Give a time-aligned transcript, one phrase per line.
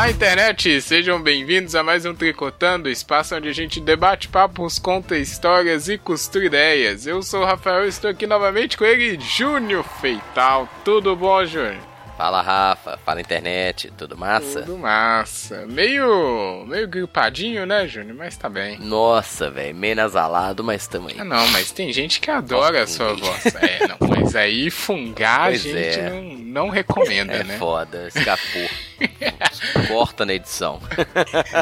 [0.00, 0.80] Olá, internet!
[0.80, 5.98] Sejam bem-vindos a mais um Tricotando, espaço onde a gente debate papos, conta histórias e
[5.98, 7.06] costura ideias.
[7.06, 10.66] Eu sou o Rafael e estou aqui novamente com ele, Júnior Feital.
[10.86, 11.89] Tudo bom, Júnior?
[12.20, 14.60] Fala Rafa, fala internet, tudo massa?
[14.60, 15.64] Tudo massa.
[15.66, 16.66] Meio.
[16.66, 18.14] meio gripadinho, né, Júnior?
[18.14, 18.78] Mas tá bem.
[18.78, 21.16] Nossa, velho, meio nasalado, mas também.
[21.18, 23.46] Ah, não, mas tem gente que adora Nossa, a sua voz.
[23.54, 26.10] É, não, mas aí fungar pois a gente é.
[26.10, 27.54] não, não recomenda, é né?
[27.54, 28.68] É foda, escapou.
[29.88, 30.78] Corta na edição.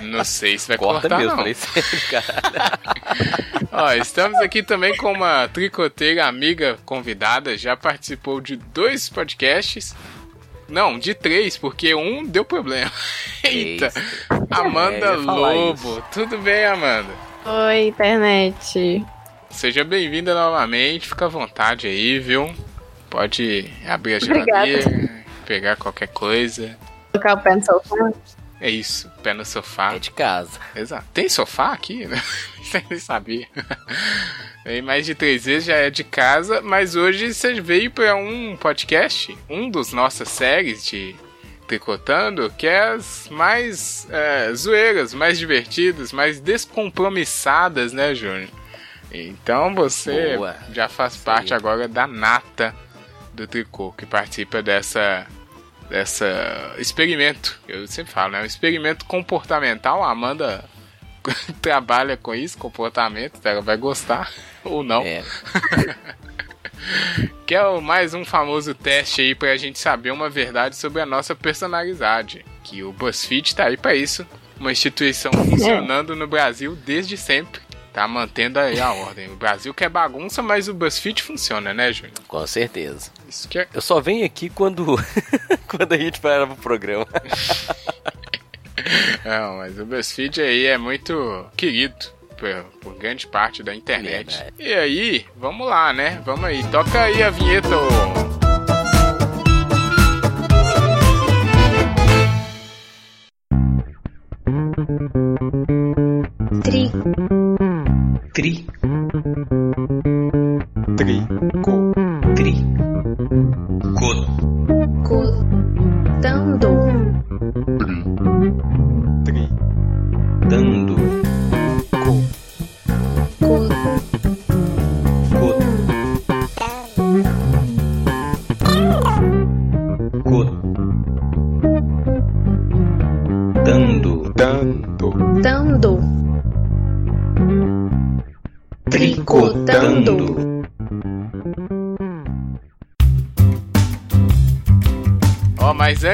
[0.02, 1.36] Não sei se vai Corta cortar, mesmo, não.
[1.38, 2.78] falei sério, cara.
[3.70, 9.94] Ó, estamos aqui também com uma tricoteira amiga convidada, já participou de dois podcasts.
[10.68, 12.92] Não, de três, porque um deu problema.
[13.42, 13.90] Eita.
[14.50, 15.92] Amanda é, Lobo.
[15.92, 16.04] Isso.
[16.12, 17.10] Tudo bem, Amanda?
[17.46, 19.04] Oi, internet.
[19.48, 21.08] Seja bem-vinda novamente.
[21.08, 22.54] Fica à vontade aí, viu?
[23.08, 26.76] Pode abrir a geladeira, pegar qualquer coisa.
[27.12, 28.12] Colocar o pé no sofá.
[28.60, 29.94] É isso, pé no sofá.
[29.94, 30.58] É de casa.
[30.74, 31.06] Exato.
[31.14, 32.06] Tem sofá aqui?
[32.60, 33.46] Você nem sabia.
[34.64, 38.56] Vem mais de três vezes, já é de casa, mas hoje você veio para um
[38.56, 41.16] podcast, um dos nossas séries de
[41.66, 48.48] tricotando, que é as mais é, zoeiras, mais divertidas, mais descompromissadas, né, Júnior?
[49.12, 50.56] Então você Boa.
[50.72, 51.24] já faz Sim.
[51.24, 52.74] parte agora da nata
[53.32, 55.26] do tricô, que participa dessa
[55.88, 57.58] dessa experimento.
[57.66, 58.42] Eu sempre falo, né?
[58.42, 60.02] Um experimento comportamental.
[60.02, 60.64] A Amanda
[61.60, 64.30] trabalha com isso, comportamento, ela vai gostar
[64.64, 65.02] ou não.
[65.02, 65.22] É.
[67.46, 71.06] que é o, mais um famoso teste aí pra gente saber uma verdade sobre a
[71.06, 72.44] nossa personalidade.
[72.62, 74.26] Que o BuzzFeed tá aí para isso.
[74.58, 77.60] Uma instituição funcionando no Brasil desde sempre.
[77.98, 79.26] Tá mantendo aí a ordem.
[79.26, 82.14] O Brasil quer bagunça, mas o BuzzFeed funciona, né, Júnior?
[82.28, 83.10] Com certeza.
[83.28, 83.66] Isso que é...
[83.74, 84.94] Eu só venho aqui quando,
[85.66, 87.08] quando a gente para pro programa.
[89.26, 92.06] Não, mas o BuzzFeed aí é muito querido
[92.36, 94.36] por, por grande parte da internet.
[94.36, 94.54] Verdade.
[94.60, 96.22] E aí, vamos lá, né?
[96.24, 96.62] Vamos aí.
[96.70, 98.17] Toca aí a vinheta, ô.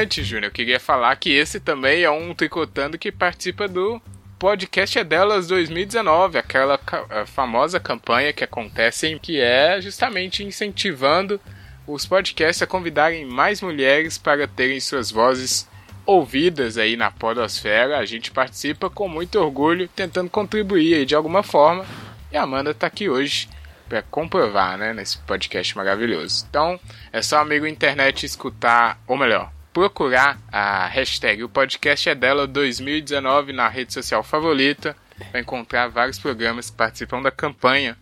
[0.05, 3.99] Antes, Júnior, eu queria falar que esse também é um tricotando que participa do
[4.39, 6.79] podcast é delas 2019, aquela
[7.25, 11.41] famosa campanha que acontece que é justamente incentivando
[11.87, 15.67] os podcasts a convidarem mais mulheres para terem suas vozes
[16.05, 17.97] ouvidas aí na podosfera.
[17.97, 21.87] A gente participa com muito orgulho, tentando contribuir aí de alguma forma.
[22.31, 23.49] E a Amanda está aqui hoje
[23.89, 26.45] para comprovar, né, nesse podcast maravilhoso.
[26.51, 26.79] Então,
[27.11, 33.53] é só amigo internet escutar, ou melhor, procurar a hashtag o podcast é dela 2019
[33.53, 34.97] na rede social favorita
[35.33, 37.99] para encontrar vários programas que participam da campanha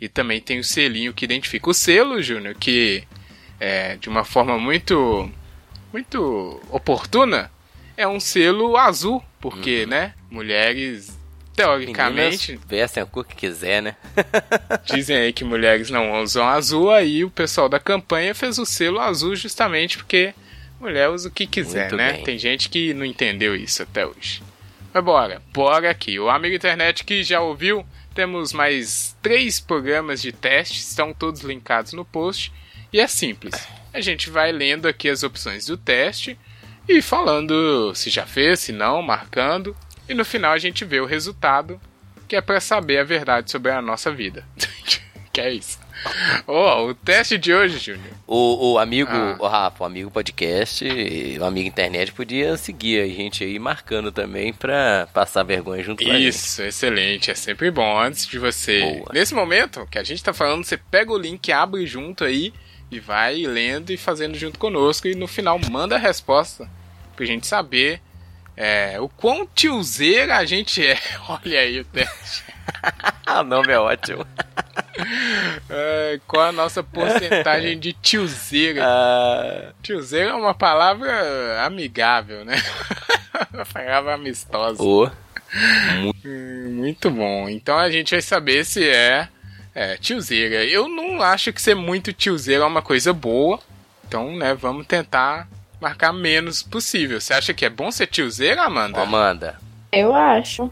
[0.00, 3.04] e também tem o selinho que identifica o selo, Júnior, que
[3.60, 5.30] é, de uma forma muito
[5.92, 7.48] muito oportuna
[7.96, 9.90] é um selo azul, porque, uhum.
[9.90, 11.16] né, mulheres
[11.54, 13.94] teoricamente Meninas vestem a cor que quiser, né?
[14.92, 18.98] dizem aí que mulheres não usam azul, aí o pessoal da campanha fez o selo
[18.98, 20.34] azul justamente porque
[20.82, 22.12] mulher usa o que quiser, Muito né?
[22.14, 22.24] Bem.
[22.24, 24.42] Tem gente que não entendeu isso até hoje.
[24.92, 26.18] Mas bora, bora aqui.
[26.18, 31.92] O amigo internet que já ouviu, temos mais três programas de teste, estão todos linkados
[31.92, 32.52] no post.
[32.92, 33.54] E é simples.
[33.92, 36.38] A gente vai lendo aqui as opções do teste
[36.88, 39.76] e falando se já fez, se não, marcando.
[40.08, 41.80] E no final a gente vê o resultado,
[42.28, 44.44] que é para saber a verdade sobre a nossa vida.
[45.32, 45.78] que é isso.
[46.46, 48.12] Oh, o teste de hoje, Júnior.
[48.26, 49.36] O, o amigo, ah.
[49.38, 50.84] o Rafa, o amigo podcast,
[51.38, 56.12] o amigo internet podia seguir a gente aí marcando também pra passar vergonha junto com.
[56.12, 57.30] Isso, excelente.
[57.30, 58.00] É sempre bom.
[58.00, 58.80] Antes de você.
[58.80, 59.10] Boa.
[59.12, 62.52] Nesse momento que a gente tá falando, você pega o link, abre junto aí
[62.90, 65.06] e vai lendo e fazendo junto conosco.
[65.06, 66.68] E no final manda a resposta
[67.14, 68.00] pra gente saber
[68.56, 70.98] é, o quão tiozeira a gente é.
[71.28, 72.51] Olha aí o teste.
[73.40, 74.26] o nome é ótimo.
[75.70, 78.82] É, qual a nossa porcentagem de tiozeira?
[78.84, 79.72] Uh...
[79.82, 82.56] Tiozeira é uma palavra amigável, né?
[83.72, 84.82] Pegava amistosa.
[84.82, 85.10] Ô,
[86.24, 87.48] Hum, Muito bom.
[87.48, 89.28] Então a gente vai saber se é,
[89.74, 90.64] é tiozeira.
[90.64, 93.58] Eu não acho que ser muito tiozeira é uma coisa boa.
[94.06, 95.48] Então, né, vamos tentar
[95.80, 97.20] marcar menos possível.
[97.20, 99.00] Você acha que é bom ser tiozeira, Amanda?
[99.00, 99.58] Amanda,
[99.90, 100.70] Eu acho.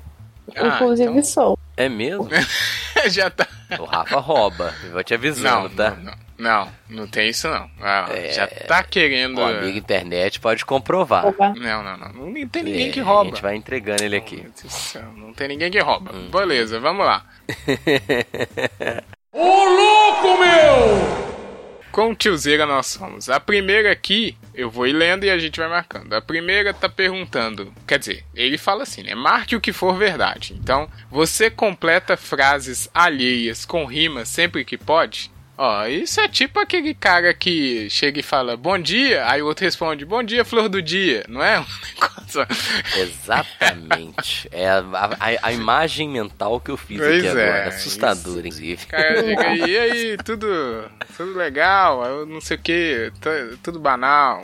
[0.55, 1.59] Ah, Inclusive então- sou.
[1.81, 2.29] É mesmo?
[3.09, 3.47] Já tá.
[3.79, 4.75] O Rafa rouba.
[4.93, 5.91] Vou te Não, avisando, tá?
[5.91, 7.71] não, não, não, não tem isso não.
[7.81, 9.39] Ah, É, Já tá querendo.
[9.39, 11.27] O amigo internet pode comprovar.
[11.27, 11.51] Opa.
[11.57, 12.09] Não, não, não.
[12.13, 13.31] Não tem ninguém É, que A rouba.
[13.31, 14.37] gente vai entregando ele aqui.
[14.37, 16.13] Meu Deus do céu, Não tem ninguém que rouba.
[16.15, 16.29] Hum.
[16.31, 17.25] Beleza, vamos lá.
[21.93, 23.29] Com tiozeira nós somos.
[23.29, 26.13] A primeira aqui, eu vou ir lendo e a gente vai marcando.
[26.13, 29.15] A primeira tá perguntando, quer dizer, ele fala assim, né?
[29.15, 30.57] Marque o que for verdade.
[30.61, 35.33] Então, você completa frases alheias com rima sempre que pode?
[35.63, 39.63] Ó, isso é tipo aquele cara que chega e fala bom dia, aí o outro
[39.67, 41.61] responde bom dia, flor do dia, não é?
[41.61, 41.65] Um
[42.01, 42.47] negócio.
[42.97, 44.49] Exatamente.
[44.53, 47.69] É a, a- a imagem mental que eu fiz Pois aqui é, agora.
[47.69, 48.85] Assustadora, inclusive.
[48.85, 50.47] O cara chega aí, e aí, tudo,
[51.15, 53.13] tudo legal, eu não sei o que,
[53.63, 54.43] tudo banal.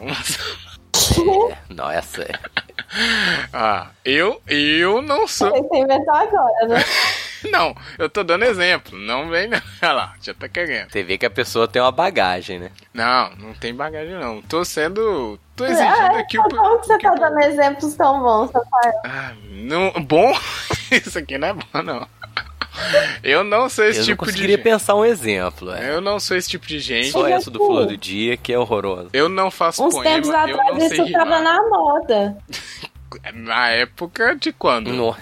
[1.70, 2.32] Não, essa é.
[3.54, 5.48] ah, eu, eu não sou.
[5.50, 6.84] Você inventou agora, né?
[7.50, 9.60] Não, eu tô dando exemplo, não vem, não.
[9.82, 10.90] Olha lá, já tá querendo.
[10.90, 12.70] Você vê que a pessoa tem uma bagagem, né?
[12.94, 14.40] Não, não tem bagagem não.
[14.42, 15.38] Tô sendo.
[15.54, 16.42] Tô exigindo Ah, aqui o.
[16.42, 19.00] Como que você tá dando exemplos tão bons, Rafael?
[19.04, 20.36] Ah, não, bom?
[20.90, 22.06] Isso aqui não é bom, não.
[23.22, 24.64] Eu não sou esse eu não tipo de conseguiria gente.
[24.64, 25.72] pensar um exemplo.
[25.72, 25.94] É.
[25.94, 27.10] Eu não sou esse tipo de gente.
[27.10, 27.66] Só essa do aqui.
[27.66, 29.08] Flor do Dia que é horrorosa.
[29.14, 32.36] Eu não faço Uns poema, tempos eu atrás não isso tava na moda.
[33.32, 34.92] Na época de quando?
[34.92, 35.16] No-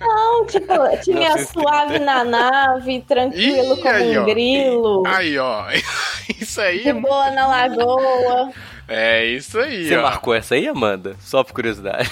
[0.00, 4.20] Não, tipo, tinha Não, suave na nave, tranquilo Ih, como aí, ó.
[4.22, 5.02] um grilo.
[5.06, 5.64] Aí, ó.
[6.40, 8.52] Isso aí De boa na lagoa.
[8.88, 10.02] é isso aí, Você ó.
[10.02, 11.16] marcou essa aí, Amanda?
[11.20, 12.10] Só por curiosidade.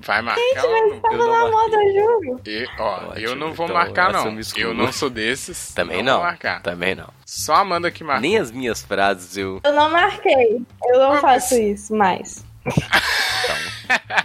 [0.00, 1.00] Vai marcar ou não?
[1.00, 2.40] Tava Eu na moda, juro.
[2.46, 4.38] E, ó, Ótimo, eu não vou então marcar, eu não.
[4.56, 5.72] Eu não sou desses.
[5.72, 6.22] Também não.
[6.22, 6.60] não.
[6.62, 7.08] Também não.
[7.24, 8.20] Só a Amanda que marca.
[8.20, 9.60] Nem as minhas frases eu.
[9.64, 10.60] Eu não marquei.
[10.84, 12.44] Eu não Ah, faço mas- isso mais.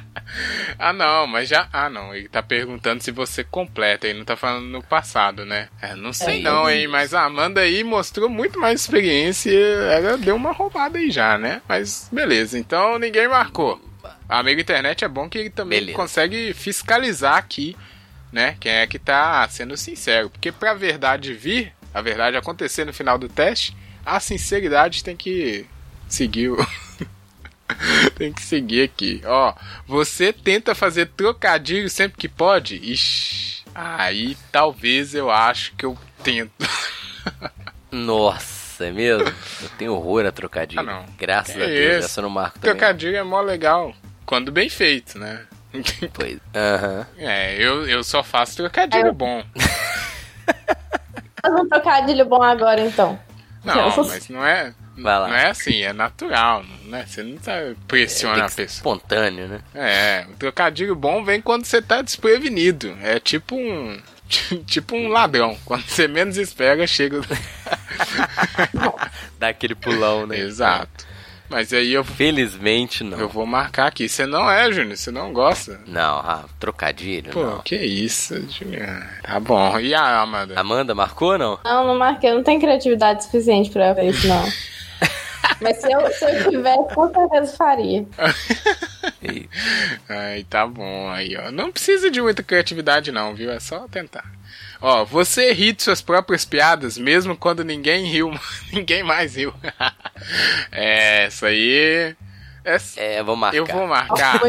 [0.77, 1.67] Ah, não, mas já.
[1.73, 2.15] Ah, não.
[2.15, 4.07] Ele tá perguntando se você completa.
[4.07, 5.67] Ele não tá falando no passado, né?
[5.81, 6.87] É, não sei É, não, eu- hein?
[6.87, 9.51] Mas a Amanda aí mostrou muito mais experiência.
[9.51, 9.61] e
[9.93, 11.61] Ela deu uma roubada aí já, né?
[11.67, 12.57] Mas beleza.
[12.57, 13.81] Então ninguém marcou.
[14.29, 15.97] Amigo internet é bom que ele também Beleza.
[15.97, 17.75] consegue fiscalizar aqui,
[18.31, 18.55] né?
[18.59, 20.29] Quem é que tá sendo sincero.
[20.29, 23.75] Porque pra verdade vir, a verdade acontecer no final do teste,
[24.05, 25.65] a sinceridade tem que
[26.07, 26.67] seguir o.
[28.17, 29.21] tem que seguir aqui.
[29.25, 29.53] Ó,
[29.87, 32.75] você tenta fazer trocadilho sempre que pode?
[32.75, 36.51] Ixi, aí talvez eu acho que eu tento.
[37.91, 39.27] Nossa, é mesmo?
[39.61, 40.81] Eu tenho horror a trocadilho.
[40.81, 41.05] Ah, não.
[41.17, 42.77] Graças Que a Deus, essa eu não marco também.
[42.77, 43.93] Trocadilho é mó legal.
[44.25, 45.41] Quando bem feito, né?
[46.13, 46.39] Pois.
[46.55, 47.05] Aham.
[47.17, 49.43] É, eu, eu só faço trocadilho bom.
[51.41, 53.19] Faz um trocadilho bom agora, então.
[53.63, 54.73] Não, mas não é.
[55.01, 55.27] Vai lá.
[55.27, 57.05] Não é assim, é natural, né?
[57.07, 57.53] Você não tá
[57.87, 58.65] pressiona Tem a pessoa.
[58.65, 59.61] espontâneo, né?
[59.73, 62.95] É, o trocadilho bom vem quando você tá desprevenido.
[63.01, 63.99] É tipo um.
[64.67, 65.57] Tipo um ladrão.
[65.65, 67.19] Quando você menos espera, chega.
[69.39, 70.37] Dá aquele pulão, né?
[70.37, 71.07] Exato.
[71.49, 73.17] Mas aí eu, Felizmente não.
[73.17, 74.07] eu vou marcar aqui.
[74.07, 74.95] Você não é, Júnior.
[74.95, 75.81] Você não gosta.
[75.87, 77.59] Não, Rafa, trocadilho, Pô, não.
[77.61, 79.03] que isso, Júnior.
[79.23, 79.79] Tá bom.
[79.79, 80.59] E a Amanda?
[80.59, 81.59] Amanda marcou ou não?
[81.65, 82.29] Não, não marquei.
[82.29, 84.47] Eu não tenho criatividade suficiente pra ver isso, não.
[85.61, 88.05] Mas se eu, se eu tivesse, com certeza faria.
[90.07, 91.51] Ai, tá bom aí, ó.
[91.51, 93.51] Não precisa de muita criatividade, não, viu?
[93.51, 94.25] É só tentar.
[94.81, 98.31] Ó, você ri de suas próprias piadas, mesmo quando ninguém riu,
[98.71, 99.53] ninguém mais riu.
[100.71, 102.15] é, isso aí.
[102.63, 103.57] É, É, vou marcar.
[103.57, 104.41] eu vou marcar.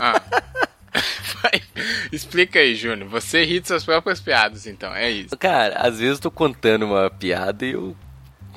[0.00, 0.22] Ah.
[1.42, 1.62] Vai.
[2.10, 3.08] Explica aí, Júnior.
[3.10, 4.94] Você ri de suas próprias piadas, então.
[4.94, 5.36] É isso.
[5.36, 7.94] Cara, às vezes eu tô contando uma piada e eu,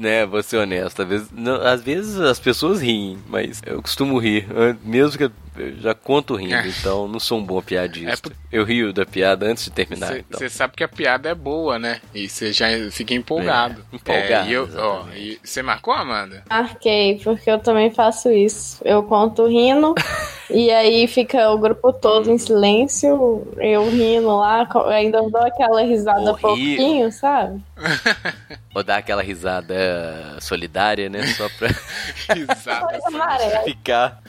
[0.02, 1.02] né, vou ser honesto.
[1.04, 4.48] Às vezes, não- às vezes as pessoas riem, mas eu costumo rir,
[4.84, 5.32] mesmo que eu
[5.80, 6.68] já conto rindo, É.
[6.68, 8.12] então não sou um bom piadista.
[8.12, 10.40] É por- Eu rio da piada antes de terminar, então.
[10.40, 12.02] Você sabe que a piada é boa, né?
[12.14, 13.86] E você já fica empolgado.
[13.92, 14.66] É, empolgado, É, e eu, ó,
[15.02, 15.20] exatamente.
[15.20, 16.44] e você marcou, Amanda?
[16.50, 18.82] Marquei, porque eu também faço isso.
[18.84, 19.94] Eu conto rindo,
[20.54, 26.32] e aí fica o grupo todo em silêncio, eu rindo lá, ainda dou aquela risada
[26.32, 26.38] Horrível.
[26.40, 27.62] pouquinho, sabe?
[28.74, 31.68] Vou dar aquela risada solidária, né, só pra
[32.34, 33.64] Risada amarela.
[33.64, 34.22] ficar...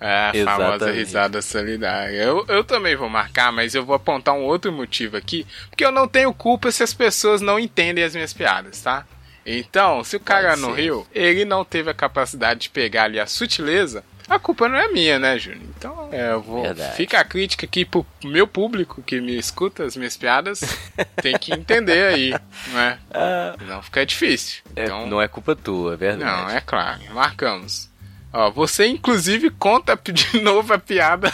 [0.00, 0.98] É, a famosa Exatamente.
[0.98, 2.16] risada solidária.
[2.16, 5.92] Eu, eu também vou marcar, mas eu vou apontar um outro motivo aqui, porque eu
[5.92, 9.04] não tenho culpa se as pessoas não entendem as minhas piadas, tá?
[9.44, 10.82] Então, se o cara Pode não ser.
[10.82, 14.88] riu, ele não teve a capacidade de pegar ali a sutileza a culpa não é
[14.88, 15.62] minha, né, Júnior?
[15.76, 16.62] Então, é, eu vou.
[16.62, 16.96] Verdade.
[16.96, 20.60] Fica a crítica aqui pro meu público que me escuta as minhas piadas.
[21.22, 22.34] tem que entender aí,
[22.68, 22.98] não é?
[23.14, 24.62] Ah, Não fica difícil.
[24.76, 26.24] é, Então, não é culpa tua, é verdade.
[26.30, 27.00] não, é claro.
[27.12, 27.90] Marcamos.
[28.32, 31.30] Ó, você inclusive conta de novo a piada.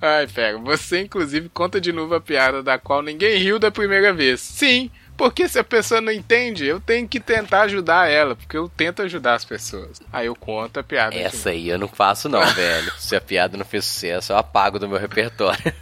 [0.00, 0.58] Ai, pega.
[0.58, 4.40] Você inclusive conta de novo a piada da qual ninguém riu da primeira vez.
[4.40, 8.68] Sim, porque se a pessoa não entende, eu tenho que tentar ajudar ela, porque eu
[8.68, 10.00] tento ajudar as pessoas.
[10.12, 11.14] Aí eu conto a piada.
[11.16, 12.92] Essa aí eu não faço não, velho.
[12.98, 15.72] Se a piada não fez sucesso, eu apago do meu repertório.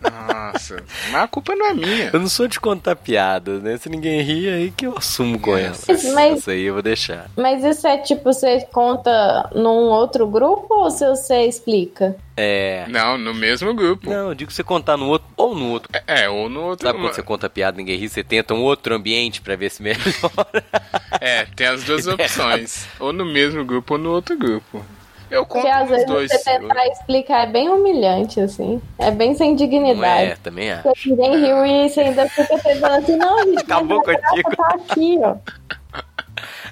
[0.00, 2.10] Nossa, mas a culpa não é minha.
[2.12, 3.76] Eu não sou de contar piadas, né?
[3.76, 5.74] Se ninguém ri, aí que eu assumo com ela.
[5.86, 7.30] Mas- mas- Essa aí eu vou deixar.
[7.36, 12.16] Mas isso é tipo, você conta num outro grupo ou se você explica?
[12.40, 12.84] É.
[12.88, 14.08] Não, no mesmo grupo.
[14.08, 15.90] Não, eu digo você contar no outro ou no outro.
[16.06, 16.86] É, ou no outro.
[16.86, 19.70] Sabe quando você conta piada e ninguém ri, você tenta um outro ambiente pra ver
[19.70, 19.98] se melhora.
[21.20, 22.86] É, tem as duas opções.
[23.00, 24.84] ou no mesmo grupo ou no outro grupo.
[25.30, 26.30] Eu conto Porque às vezes dois.
[26.30, 28.80] você tentar explicar é bem humilhante, assim.
[28.98, 30.30] É bem sem Não dignidade.
[30.30, 30.84] é, também acho.
[30.84, 34.56] Porque ninguém riu e você ainda fica pensando assim, não, gente, Acabou contigo.
[34.56, 35.36] tá aqui, ó.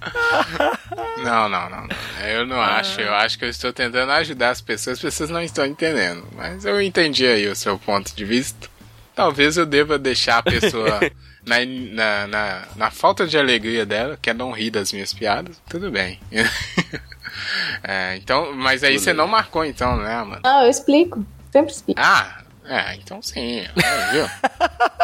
[1.18, 1.96] Não, não, não, não.
[2.28, 3.00] Eu não acho.
[3.00, 6.26] Eu acho que eu estou tentando ajudar as pessoas, as pessoas não estão entendendo.
[6.36, 8.68] Mas eu entendi aí o seu ponto de vista.
[9.14, 11.00] Talvez eu deva deixar a pessoa
[11.44, 15.60] na, na, na, na falta de alegria dela, que é não rir das minhas piadas.
[15.68, 16.20] Tudo bem.
[17.82, 19.16] É, então, mas aí Tudo você bem.
[19.18, 20.40] não marcou então, né, mano?
[20.42, 21.24] Não, eu explico.
[21.52, 22.00] Sempre explico.
[22.02, 23.66] Ah, é, então sim.
[24.12, 24.26] Viu?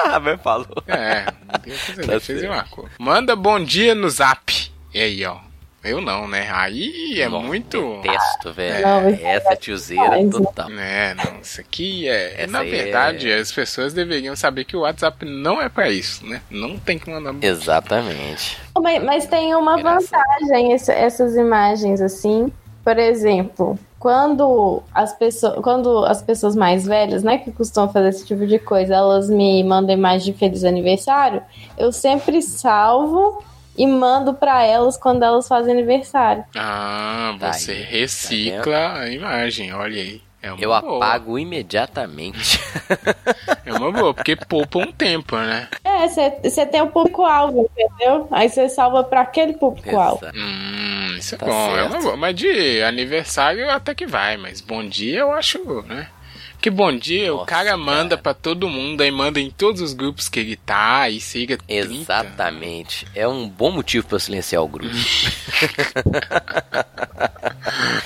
[0.06, 0.82] Ah, mas falou.
[0.86, 2.52] É, não tem o que fazer, Tá fez certo.
[2.52, 2.90] uma coisa.
[2.98, 4.71] Manda bom dia no zap.
[4.94, 5.36] E aí, ó.
[5.84, 6.48] Eu não, né?
[6.52, 7.98] Aí é Não, muito.
[8.02, 8.86] Detesto, velho.
[8.86, 10.28] Não, isso Essa é tiozeira né?
[10.30, 10.70] total.
[10.70, 12.42] É, não, isso aqui é.
[12.42, 15.90] Essa na aí verdade, é- as pessoas deveriam saber que o WhatsApp não é pra
[15.90, 16.40] isso, né?
[16.48, 17.34] Não tem que mandar.
[17.44, 18.58] Exatamente.
[18.80, 22.52] Mas, mas tem uma vantagem esse- essas imagens assim.
[22.84, 28.24] Por exemplo, quando as pessoas, quando as pessoas mais velhas, né, que costumam fazer esse
[28.24, 31.42] tipo de coisa, elas me mandam imagem de feliz aniversário,
[31.76, 33.42] eu sempre salvo
[33.76, 36.44] e mando pra elas quando elas fazem aniversário.
[36.56, 40.22] Ah, Tá você aí, tá recicla a imagem, olha aí.
[40.42, 40.96] É uma Eu boa.
[40.96, 42.60] apago imediatamente.
[43.64, 45.68] É uma boa, porque poupa um tempo, né?
[45.84, 48.26] É, você tem o público-alvo, entendeu?
[48.32, 50.20] Aí você salva pra aquele público-alvo.
[50.34, 51.92] Hum, isso é Tá bom, é certo.
[51.92, 52.16] uma boa.
[52.16, 56.08] Mas de aniversário até que vai, mas bom dia eu acho, né?
[56.62, 59.92] Que bom dia, o Nossa, cara manda pra todo mundo, aí manda em todos os
[59.92, 61.92] grupos que ele tá, e siga 30.
[61.92, 63.04] Exatamente.
[63.16, 64.94] É um bom motivo pra silenciar o grupo.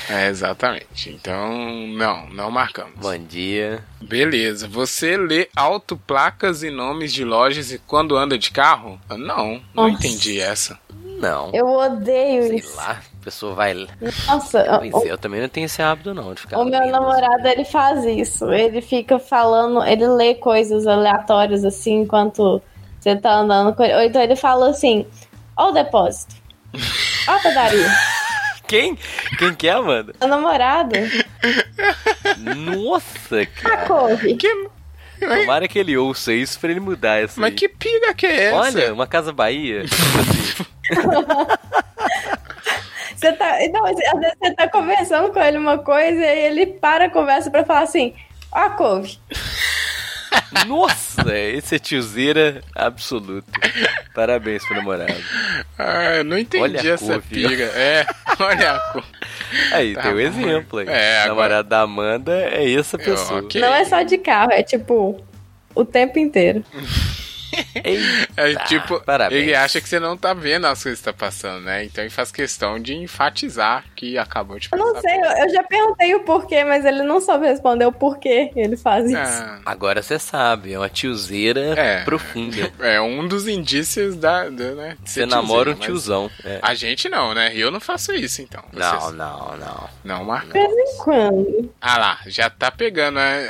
[0.08, 1.10] É, exatamente.
[1.10, 1.50] Então,
[1.88, 2.94] não, não marcamos.
[2.96, 3.82] Bom dia.
[4.00, 4.68] Beleza.
[4.68, 9.00] Você lê autoplacas e nomes de lojas e quando anda de carro?
[9.10, 9.90] Não, não Nossa.
[10.06, 10.78] entendi essa.
[11.18, 11.50] Não.
[11.52, 12.76] Eu odeio Sei isso.
[12.76, 13.74] lá, pessoa vai.
[14.28, 16.58] Nossa, Pois é, eu também não tenho esse hábito, não, de ficar.
[16.58, 18.52] O meu lendo namorado, ele faz isso.
[18.52, 22.62] Ele fica falando, ele lê coisas aleatórias assim enquanto
[23.00, 23.94] você tá andando com ele.
[23.94, 25.04] Ou então ele fala assim:
[25.56, 26.36] Ó o depósito.
[27.28, 27.90] Ó a padaria.
[28.68, 28.98] Quem?
[29.38, 30.12] Quem que é, Amanda?
[30.20, 30.96] Meu namorado,
[32.56, 33.86] Nossa, a cara.
[33.86, 34.34] couve.
[34.34, 34.68] Que...
[35.20, 37.40] Tomara que ele ouça isso pra ele mudar essa.
[37.40, 37.56] Mas aí.
[37.56, 38.56] que pira que é essa?
[38.56, 39.84] Olha, uma Casa Bahia.
[40.86, 41.95] Assim,
[43.16, 46.66] Você tá, então, às vezes você tá conversando com ele uma coisa e aí ele
[46.66, 48.14] para a conversa pra falar assim:
[48.52, 49.18] Ó a couve.
[50.66, 53.46] Nossa, esse é tiozeira absoluto.
[54.14, 55.14] Parabéns pro namorado.
[55.78, 57.64] Ah, eu não entendi Olha a essa couve, pira.
[57.74, 58.06] É,
[58.38, 59.06] olha a couve.
[59.72, 60.20] Aí, Tá tem o bom.
[60.20, 60.86] exemplo aí.
[60.88, 63.40] É, o agora- namorado da Amanda é essa pessoa.
[63.40, 63.60] ok.
[63.60, 65.20] Não é só de carro, é tipo
[65.74, 66.64] o tempo inteiro.
[67.84, 69.42] Eita, É tipo, parabéns.
[69.42, 71.84] ele acha que você não tá vendo as coisas que tá passando, né?
[71.84, 74.92] Então ele faz questão de enfatizar que acabou de Eu passar.
[74.94, 78.50] não sei, eu eu já perguntei o porquê, mas ele não soube responder o porquê
[78.56, 79.16] ele faz isso.
[79.16, 82.04] Ah, Agora você sabe, é uma tiozeira É.
[82.04, 82.72] profunda.
[82.80, 84.96] é um dos indícios da, da né?
[85.04, 86.30] Você namora um tiozão.
[86.44, 86.58] É.
[86.62, 87.52] A gente não, né?
[87.54, 88.62] Eu não faço isso, então.
[88.72, 89.88] Não, Vocês não, não.
[90.04, 90.52] não marcam.
[90.52, 91.74] De vez em quando.
[91.80, 93.46] Ah lá, já tá pegando, né?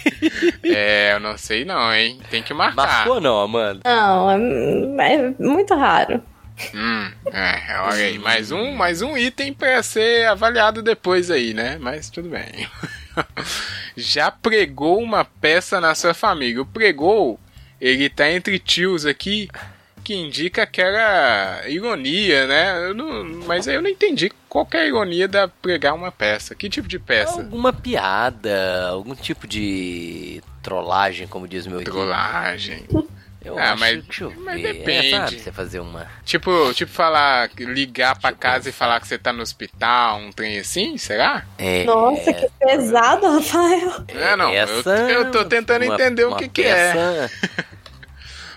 [0.64, 2.20] é, eu não sei não, hein?
[2.30, 2.76] Tem que marcar.
[2.86, 3.80] Marcou não, Amanda?
[3.84, 4.30] Não,
[5.00, 6.22] é, é muito raro.
[6.74, 11.78] Hum, é, olha aí, mais um, mais um item pra ser avaliado depois aí, né?
[11.80, 12.68] Mas tudo bem.
[13.96, 16.60] Já pregou uma peça na sua família.
[16.62, 17.40] O pregou,
[17.80, 19.48] ele tá entre tios aqui,
[20.10, 22.88] que indica que era ironia, né?
[22.88, 26.10] Eu não- mas aí eu não entendi qual que é a ironia da pregar uma
[26.10, 26.52] peça.
[26.52, 27.40] Que tipo de peça?
[27.42, 31.84] Alguma piada, algum tipo de trollagem, como diz meu.
[31.84, 32.82] Trollagem.
[33.42, 34.72] Eu Ah, acho, mas- deixa eu mas ver.
[34.74, 35.06] depende.
[35.14, 36.06] É, sabe, você fazer uma...
[36.24, 40.30] Tipo, tipo falar, ligar pra eu casa e falar que você tá no hospital, um
[40.32, 41.44] trem assim, será?
[41.56, 44.04] É, Nossa, que pesado, Rafael.
[44.08, 46.92] É, não, eu- essa eu tô tentando uma- entender o uma que que é.
[46.92, 47.79] peça, Que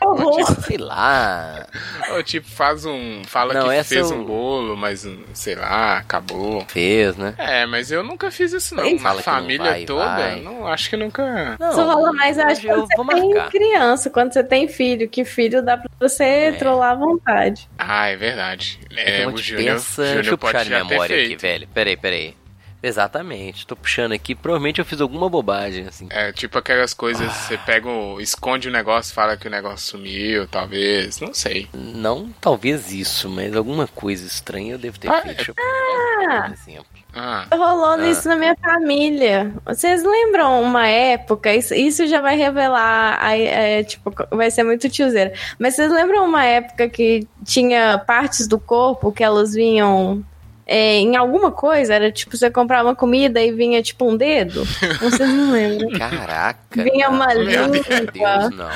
[0.07, 0.61] horror.
[0.61, 1.65] Sei lá.
[2.11, 3.21] Ou tipo, faz um.
[3.25, 6.63] Fala Não, que fez eu- um bolo, mas sei lá, acabou.
[6.67, 7.33] Fez, né?
[7.37, 8.85] É, mas eu nunca fiz isso não.
[8.85, 10.39] Ele Na que não família vai, toda, vai.
[10.41, 11.55] não acho que nunca.
[11.59, 13.49] Não, Isso rola mais, eu acho, quando você vou tem marcar.
[13.51, 16.51] criança, quando você tem filho, que filho dá pra você É.
[16.53, 17.69] trollar à vontade.
[17.77, 18.79] Ah, é verdade.
[18.95, 20.01] É, É, o de Júnior, peça.
[20.03, 21.67] Deixa Júnior eu pode puxar ter memória aqui, velho.
[21.73, 22.35] Peraí, peraí.
[22.83, 24.35] Exatamente, tô puxando aqui.
[24.35, 26.07] Provavelmente eu fiz alguma bobagem, assim.
[26.11, 30.45] É, tipo aquelas coisas, você pega, o, esconde o negócio, fala que o negócio sumiu,
[30.49, 31.69] talvez, não sei.
[31.73, 35.53] Não, talvez isso, mas alguma coisa estranha eu devo ter Ah, feito.
[35.57, 36.85] Um exemplo.
[37.15, 39.53] Ah, Rolou isso na minha família.
[39.65, 41.53] Vocês lembram uma época?
[41.53, 45.31] Isso, isso já vai revelar, aí, é, tipo, vai ser muito tiozeira.
[45.57, 50.25] Mas vocês lembram uma época que tinha partes do corpo que elas vinham
[50.65, 51.93] é, em alguma coisa?
[51.93, 54.63] Era tipo, você comprava uma comida e vinha tipo um dedo?
[55.01, 55.89] Vocês não lembram?
[55.99, 56.83] Caraca.
[56.83, 57.27] Vinha uma.
[57.27, 58.69] Meu Meu língua, Deus, não.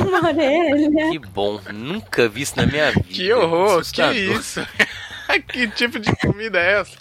[0.06, 1.10] uma orelha.
[1.10, 1.60] Que bom.
[1.72, 3.04] Nunca vi isso na minha vida.
[3.08, 4.66] que horror, que isso?
[5.48, 6.96] que tipo de comida é essa?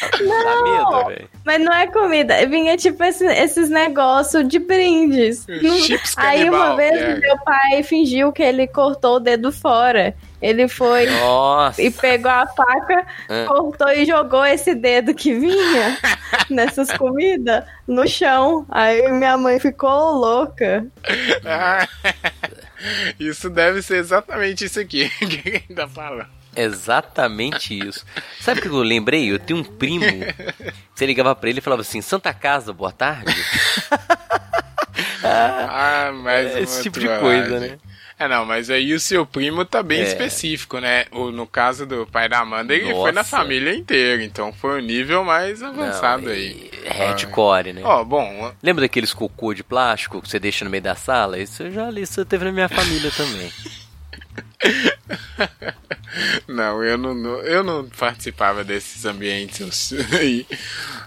[0.00, 1.28] Dá medo, velho.
[1.44, 5.44] Mas não é comida, vinha tipo esse- esses negócios de brindes.
[5.48, 7.18] Não- Chips Aí canibal, uma vez é.
[7.18, 10.14] meu pai fingiu que ele cortou o dedo fora.
[10.40, 11.82] Ele foi Nossa.
[11.82, 13.44] e pegou a faca, Ah.
[13.46, 15.98] cortou e jogou esse dedo que vinha
[16.48, 18.64] nessas comidas no chão.
[18.70, 20.86] Aí minha mãe ficou louca.
[21.44, 21.86] Ah,
[23.20, 26.26] isso deve ser exatamente isso aqui que ele tá falando.
[26.56, 28.04] Exatamente isso.
[28.40, 29.30] Sabe o que eu lembrei?
[29.30, 30.04] Eu tenho um primo.
[30.92, 33.32] Você ligava pra ele e falava assim: Santa Casa, boa tarde.
[35.22, 37.78] Ah, mas Esse tipo de coisa, né?
[38.20, 40.02] É, não, mas aí o seu primo tá bem É.
[40.02, 41.06] específico, né?
[41.10, 43.38] O, no caso do pai da Amanda, ele foi na Nossa.
[43.38, 46.70] família inteira, então foi o nível mais avançado Não, aí.
[46.84, 47.80] e Hardcore, né?
[47.82, 51.38] Ó, bom, Lembra daqueles cocô de plástico que você deixa no meio da sala?
[51.38, 53.50] Isso eu já li, isso teve na minha família também.
[56.48, 60.46] não, eu não, eu não participava desses ambientes aí.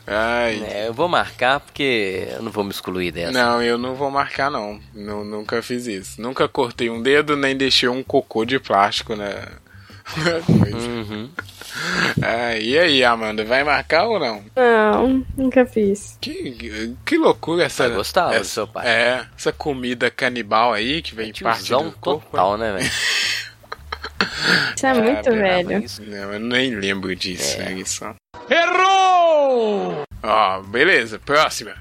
[0.07, 3.31] Ai, É, eu vou marcar porque eu não vou me excluir dessa.
[3.31, 4.79] Não, eu não vou marcar, não.
[4.93, 6.21] Nu- Nunca fiz isso.
[6.21, 9.29] Nunca cortei um dedo, nem deixei um cocô de plástico na.
[10.17, 10.77] na coisa.
[10.87, 11.29] Uhum.
[12.21, 14.43] Ah, e aí, Amanda, vai marcar ou não?
[14.55, 16.17] Não, nunca fiz.
[16.21, 17.87] Que, que loucura essa.
[17.89, 18.85] Gostar do essa, seu pai.
[18.87, 22.25] É, essa comida canibal aí que vem parte Tiozão do corpo.
[22.29, 22.91] total, né, velho?
[24.75, 25.83] Isso é muito velho.
[25.83, 26.01] Isso.
[26.03, 27.65] Não, eu nem lembro disso, É.
[27.65, 28.05] é isso.
[28.49, 30.03] Errou!
[30.21, 31.71] Ó, beleza, próxima.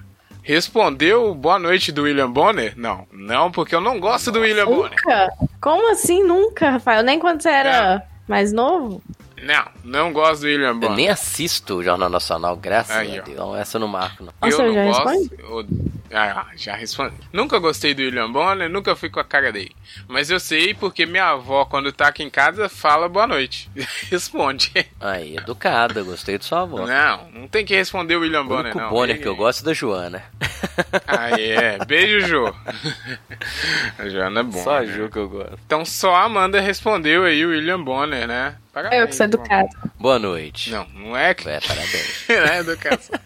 [0.42, 2.72] Respondeu boa noite do William Bonner?
[2.76, 4.90] Não, não, porque eu não gosto do William Bonner.
[4.90, 5.32] Nunca?
[5.60, 7.02] Como assim nunca, Rafael?
[7.04, 9.00] Nem quando você era mais novo?
[9.42, 10.96] Não, não gosto do William Eu Bonner.
[10.96, 13.22] nem assisto o Jornal Nacional, graças Aí, a.
[13.22, 13.56] Deus.
[13.58, 14.32] Essa eu não marco, não.
[14.40, 15.34] Nossa, eu já não gosto.
[15.38, 15.66] eu-
[16.14, 17.14] Ah, já respondi.
[17.32, 19.74] Nunca gostei do William Bonner, nunca fui com a cara dele.
[20.06, 23.70] Mas eu sei porque minha avó, quando tá aqui em casa, fala boa noite.
[24.10, 24.70] Responde.
[25.00, 26.86] Aí, educada, gostei de sua avó.
[26.86, 28.90] Não, não tem que responder o William O Bonner, único não.
[28.90, 30.22] Bonner Ele- que eu gosto é da Joana.
[31.06, 31.84] Ah, é.
[31.84, 32.54] Beijo, Jô.
[33.98, 34.62] a Joana é bom.
[34.62, 34.86] Só a né?
[34.92, 35.58] Jo que eu gosto.
[35.66, 38.56] Então só a Amanda respondeu aí o William Bonner, né?
[38.72, 39.68] Parabéns, Eu que sou educado.
[39.98, 40.70] Boa noite.
[40.70, 42.24] Não, não é que É, parabéns.
[42.28, 43.18] não é educação.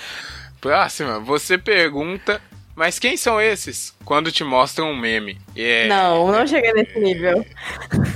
[0.60, 2.40] Próxima, você pergunta,
[2.76, 3.94] mas quem são esses?
[4.04, 5.38] Quando te mostram um meme.
[5.56, 7.44] É, Não, não chega nesse nível.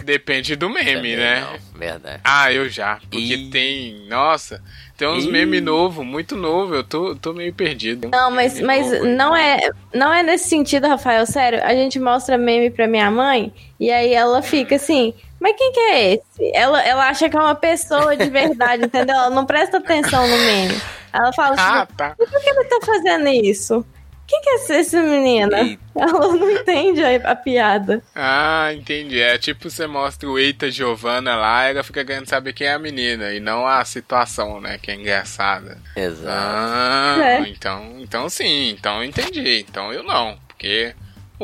[0.05, 1.41] Depende do meme, Também né?
[1.41, 2.21] não, verdade.
[2.23, 2.97] Ah, eu já.
[3.11, 3.51] Porque Ih.
[3.51, 4.07] tem.
[4.09, 4.63] Nossa,
[4.97, 5.33] tem uns Ih.
[5.33, 6.75] memes novos, muito novo.
[6.75, 8.09] Eu tô, tô meio perdido.
[8.11, 11.27] Não, mas, Meme mas novo não é, não é nesse sentido, Rafael.
[11.27, 15.13] Sério, a gente mostra meme pra minha mãe e aí ela fica assim.
[15.41, 16.53] Mas quem que é esse?
[16.55, 19.17] Ela, ela acha que é uma pessoa de verdade, entendeu?
[19.17, 20.81] Ela não presta atenção no meme.
[21.13, 22.15] Ela fala assim: Ah, tá.
[22.17, 23.85] por que ele tá fazendo isso?
[24.27, 25.61] Quem que é essa menina?
[25.61, 25.83] Eita.
[25.97, 28.03] Ela não entende a, a piada.
[28.15, 29.21] Ah, entendi.
[29.21, 32.79] É tipo você mostra o Eita Giovanna lá, ela fica querendo saber quem é a
[32.79, 34.79] menina e não a situação, né?
[34.81, 35.79] Que é engraçada.
[35.95, 36.29] Exato.
[36.29, 37.41] Ah, É.
[37.49, 39.61] então, então sim, então eu entendi.
[39.69, 40.95] Então eu não, porque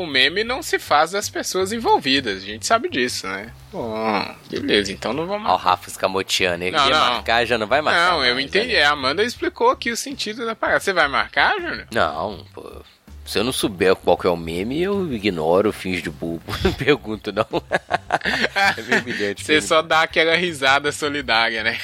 [0.03, 3.51] o meme não se faz das pessoas envolvidas, a gente sabe disso, né?
[3.71, 5.49] Bom, beleza, então não vamos.
[5.49, 6.63] Ó, o Rafa escamoteando.
[6.63, 7.13] Ele Não, ia não.
[7.13, 8.11] marcar, já não vai marcar.
[8.11, 8.73] Não, eu mais, entendi.
[8.73, 8.83] né?
[8.83, 10.79] A Amanda explicou aqui o sentido da parada.
[10.79, 11.87] Você vai marcar, Júnior?
[11.91, 12.81] Não, pô.
[13.25, 16.41] Se eu não souber qual que é o meme, eu ignoro, finge de bobo.
[16.65, 17.45] Não pergunto, não.
[18.09, 19.35] é.
[19.37, 21.79] Você só dá aquela risada solidária, né?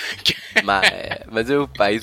[0.63, 2.01] Mas, é, mas eu, aí,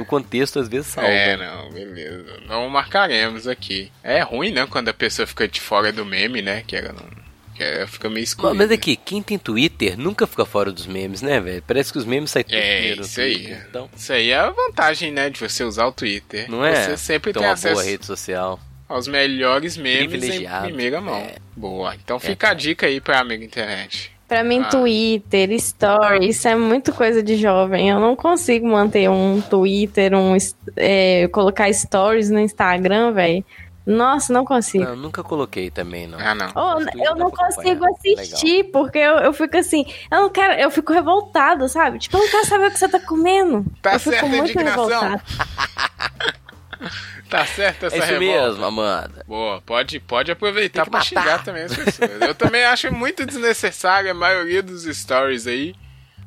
[0.00, 1.08] o contexto às vezes salva.
[1.10, 2.40] É, não, beleza.
[2.46, 3.90] Não marcaremos aqui.
[4.02, 6.62] É ruim, né, quando a pessoa fica de fora do meme, né?
[6.66, 7.22] Que ela não.
[7.54, 8.54] Que ela fica meio escura.
[8.54, 11.62] Mas aqui, quem tem Twitter nunca fica fora dos memes, né, velho?
[11.66, 13.34] Parece que os memes saem tudo É, primeiro isso aí.
[13.34, 16.50] Twitter, Então, Isso aí é a vantagem, né, de você usar o Twitter.
[16.50, 16.74] não é?
[16.86, 18.58] Você sempre Tem tem uma acesso boa rede social.
[18.88, 21.16] aos melhores memes em primeira mão.
[21.16, 21.34] É.
[21.56, 21.94] Boa.
[21.94, 24.11] Então fica a dica aí pra amiga internet.
[24.32, 24.70] Pra mim, Ah.
[24.70, 27.90] Twitter, Story, isso é muito coisa de jovem.
[27.90, 30.34] Eu não consigo manter um Twitter, um
[30.74, 33.44] é, colocar stories no Instagram, velho.
[33.84, 34.84] Nossa, não consigo.
[34.84, 36.18] Não, nunca coloquei também, não.
[36.18, 36.46] Ah, não.
[36.54, 40.94] Oh, eu não consigo assistir, porque eu, eu fico assim, eu não quero, eu fico
[40.94, 41.98] revoltada, sabe?
[41.98, 43.66] Tipo, eu não quero saber o que você tá comendo.
[43.82, 44.86] Tá eu fico certa a muito indignação.
[44.88, 45.22] revoltada.
[47.32, 48.48] Tá certo essa É isso revolta.
[48.48, 49.24] mesmo, Amanda.
[49.26, 51.04] Boa, pode, pode aproveitar pra matar.
[51.06, 52.20] xingar também as pessoas.
[52.20, 55.74] Eu também acho muito desnecessário a maioria dos stories aí.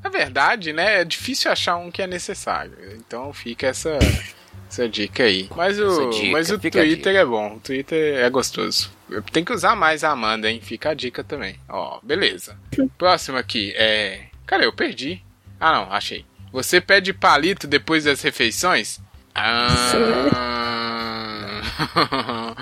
[0.03, 2.73] Na verdade, né, é difícil achar um que é necessário.
[2.95, 3.97] Então fica essa,
[4.69, 5.47] essa dica aí.
[5.55, 8.91] Mas o, dica, mas o Twitter é bom, o Twitter é gostoso.
[9.31, 10.59] Tem que usar mais a Amanda, hein?
[10.61, 11.59] Fica a dica também.
[11.69, 12.57] Ó, beleza.
[12.97, 14.25] Próximo aqui é.
[14.47, 15.21] Cara, eu perdi.
[15.59, 16.25] Ah, não, achei.
[16.51, 18.99] Você pede palito depois das refeições?
[19.35, 20.01] Ah.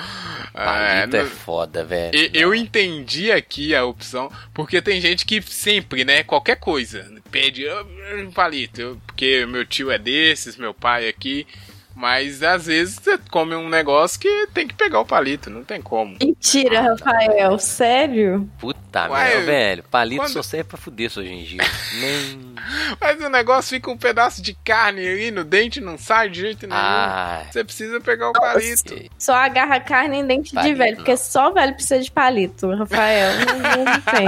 [0.54, 2.16] Palito É, é foda, velho.
[2.18, 7.68] e- Eu entendi aqui a opção, porque tem gente que sempre, né, qualquer coisa, pede
[7.68, 7.84] "Ah,
[8.18, 11.48] um palito, eu- porque meu tio é desses, meu pai aqui,
[11.96, 15.82] mas às vezes você come um negócio que tem que pegar o palito, não tem
[15.82, 16.18] como.
[16.22, 18.50] Mentira, Rafael, sério?
[18.60, 19.84] Puta Ué, merda, velho.
[19.92, 21.64] Palito quando- só serve pra fuder sua gengiva.
[22.00, 22.54] Nem.
[23.00, 26.66] Mas o negócio fica um pedaço de carne ali no dente, não sai de jeito
[26.68, 26.80] nenhum.
[26.82, 27.44] Ah.
[27.52, 28.96] Você precisa pegar o palito.
[29.18, 31.18] Só agarra carne em dente de Palito, velho, porque não.
[31.18, 33.32] só velho precisa de palito, Rafael.
[33.46, 34.28] Não, não tem.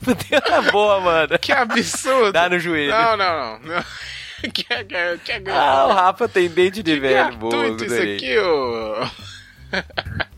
[0.00, 1.38] Fudeu na boa, mano.
[1.38, 2.32] Que absurdo!
[2.32, 2.90] Dá no joelho.
[2.90, 3.58] Não, não, não.
[3.76, 3.84] não.
[4.50, 7.36] que, que, que, que, Ah, o Rafa tem dente de velho.
[7.36, 8.94] Boa, isso aqui, ô.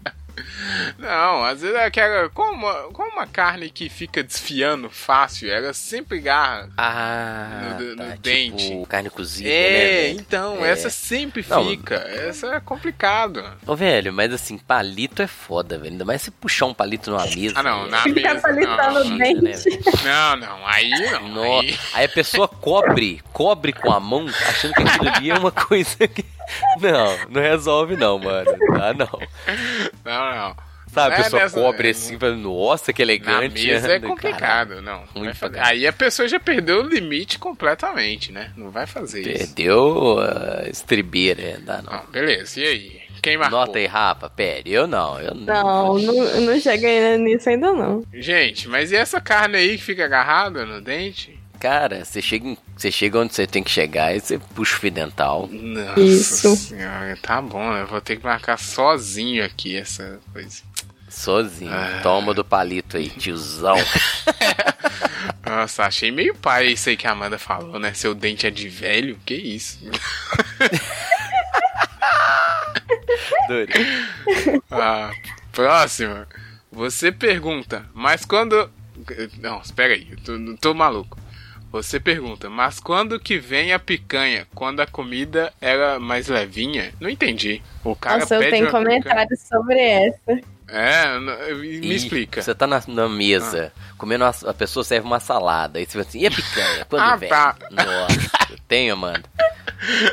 [0.98, 2.28] Não, às vezes é aquela.
[2.30, 6.68] Como uma, como uma carne que fica desfiando fácil, ela sempre garra.
[6.76, 8.68] Ah, No- no tá, dente.
[8.68, 10.20] Tipo, carne cozida, né, É, velho?
[10.20, 10.70] então, É.
[10.70, 11.94] essa sempre Não, fica.
[11.96, 13.44] Essa é complicado.
[13.66, 15.92] Ô, velho, mas assim, palito é foda, velho.
[15.92, 17.54] Ainda mais se puxar um palito numa mesa.
[17.56, 18.40] Ah, não, na Fica mesa.
[18.40, 19.80] palitando Não, o né, dente.
[20.04, 21.28] não, não, aí não.
[21.28, 25.34] No- Aí, Aí a pessoa cobre, cobre com a mão, achando que aquilo ali é
[25.38, 26.24] uma coisa que.
[26.80, 28.50] Não, não resolve não, mano.
[28.80, 29.08] Ah, não.
[30.04, 30.56] não, não.
[30.92, 33.66] Sabe, a É pessoa nessa- cobre é, assim, fala, nossa, que Na elegante.
[33.66, 35.02] mesa é né, complicado, não.
[35.14, 35.58] não fazer.
[35.58, 38.52] Aí a pessoa já perdeu o limite completamente, né?
[38.56, 39.34] Não vai fazer cara.
[39.36, 39.46] isso.
[39.54, 41.92] Perdeu a estribeira, é, dá não.
[41.92, 43.02] Não, beleza, e aí?
[43.20, 43.58] Quem marcou?
[43.58, 48.04] Nota aí, Rafa, pera, eu não, eu Não, não, não cheguei nisso ainda não.
[48.12, 51.36] Gente, mas e essa carne aí que fica agarrada no dente?
[51.58, 54.80] Cara, você chega, em- você chega onde você tem que chegar e você puxa o
[54.80, 55.48] fio dental.
[55.50, 56.56] Nossa Isso.
[56.56, 57.82] senhora, tá bom, né?
[57.82, 60.62] Eu vou ter que marcar sozinho aqui essa coisa.
[61.08, 61.72] Sozinho.
[61.72, 62.00] Ah.
[62.02, 63.76] Toma do palito aí, tiozão.
[65.46, 67.92] Nossa, achei meio pai isso aí que a Amanda falou, né?
[67.94, 69.16] Seu dente é de velho?
[69.24, 69.78] Que isso?
[73.44, 73.68] Adorei.
[74.70, 75.12] Ah,
[75.52, 76.26] próxima.
[76.72, 78.68] Você pergunta, mas quando.
[79.38, 81.23] Não, espera aí, eu tô, tô maluco.
[81.74, 84.46] Você pergunta, mas quando que vem a picanha?
[84.54, 86.92] Quando a comida era mais levinha?
[87.00, 87.60] Não entendi.
[87.82, 90.40] O cara Nossa, eu pede tenho uma picanha- comentários sobre essa.
[90.68, 92.40] É, me Ih, explica.
[92.42, 95.80] Você tá na, na mesa, comendo, uma, a pessoa serve uma salada.
[95.80, 96.84] Aí você fala assim, e a picanha?
[96.88, 97.28] Quando Ah, vem?
[97.28, 97.56] tá.
[97.72, 99.24] Nossa, eu tenho, Amanda.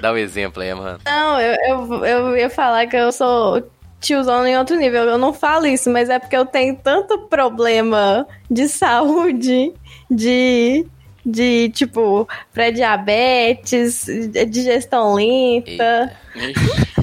[0.01, 0.99] Dá um exemplo aí, Amanda.
[1.05, 3.69] Não, eu, eu, eu ia falar que eu sou
[3.99, 5.03] tiozona em outro nível.
[5.03, 9.71] Eu não falo isso, mas é porque eu tenho tanto problema de saúde,
[10.09, 10.85] de,
[11.25, 14.05] de tipo, pré-diabetes,
[14.49, 16.15] digestão lenta.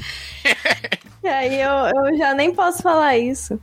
[1.21, 3.59] E aí eu, eu já nem posso falar isso.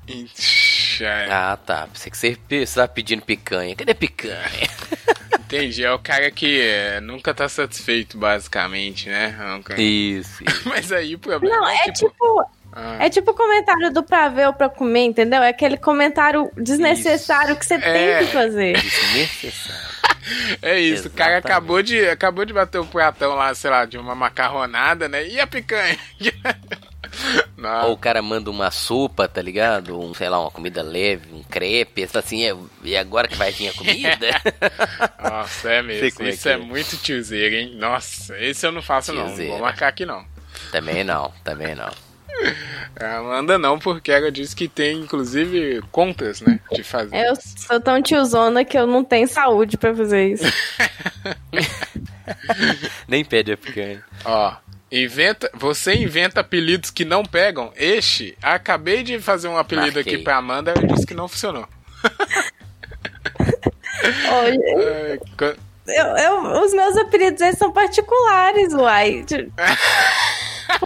[1.01, 1.89] É, Ah, tá.
[1.91, 3.75] Pensei que você você tava pedindo picanha.
[3.75, 4.37] Cadê picanha?
[5.41, 9.35] Entendi, é o cara que é, nunca tá satisfeito, basicamente, né?
[9.55, 10.45] Nunca- Isso.
[10.45, 10.63] isso.
[10.69, 12.47] Mas aí o problema Não, é tipo.
[12.73, 15.43] ah, É tipo o comentário do pra ver ou pra comer, entendeu?
[15.43, 17.79] É aquele comentário desnecessário que você É.
[18.19, 18.73] tem que fazer.
[18.75, 19.96] Desnecessário.
[20.63, 21.47] É isso, o cara Exatamente.
[21.53, 25.27] acabou de, acabou de bater o pratão lá, sei lá, de uma macarronada, né?
[25.27, 25.99] E a picanha?
[27.57, 29.99] Não, Ou o cara manda uma sopa, tá ligado?
[29.99, 32.07] Um, sei lá, uma comida leve, um crepe.
[32.13, 34.27] Assim, "É, e agora que vai vir a comida?
[35.23, 36.23] Nossa, é mesmo.
[36.25, 36.57] é Isso é, é.
[36.57, 37.75] muito tiozeiro, hein?
[37.77, 39.35] Nossa, esse eu não faço não.
[39.35, 40.25] Vou marcar aqui não.
[40.71, 41.91] também não, também não.
[43.01, 46.61] A Amanda não, porque ela disse que tem, inclusive, contas, né?
[46.73, 47.17] De fazer.
[47.17, 50.45] Eu sou tão tiozona que eu não tenho saúde pra fazer isso.
[53.09, 54.03] Nem pede a picanha.
[54.25, 54.55] Ó,
[54.91, 57.73] inventa, você inventa apelidos que não pegam.
[57.77, 60.15] Este, acabei de fazer um apelido Marquei.
[60.15, 61.67] aqui pra Amanda, eu disse que não funcionou.
[64.31, 65.57] Olha, É, co-
[65.89, 69.25] eu- eu- os meus apelidos eles são particulares, uai.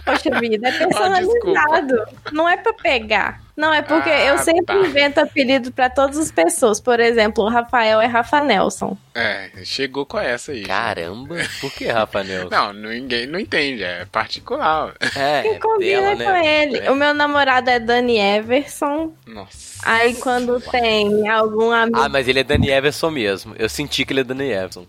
[0.05, 1.95] Poxa vida, é personalizado.
[2.31, 3.41] não é pra pegar.
[3.55, 4.75] Não, é porque Ah, eu sempre tá.
[4.75, 6.79] invento apelido pra todas as pessoas.
[6.79, 8.97] Por exemplo, o Rafael é Rafa Nelson.
[9.13, 10.63] é, chegou com essa aí.
[10.63, 12.49] Caramba, por que Rafa Nelson?
[12.49, 14.93] Não, ninguém não entende, é particular.
[15.15, 16.25] É, Que combina dela, né?
[16.25, 16.77] com ele.
[16.79, 16.89] É.
[16.91, 19.13] O meu namorado é Dani Everson.
[19.27, 19.79] Nossa.
[19.83, 21.99] Aí quando tem algum amigo.
[21.99, 23.53] Ah, mas ele é Dani Everson mesmo.
[23.59, 24.85] Eu senti que ele é Dani Everson.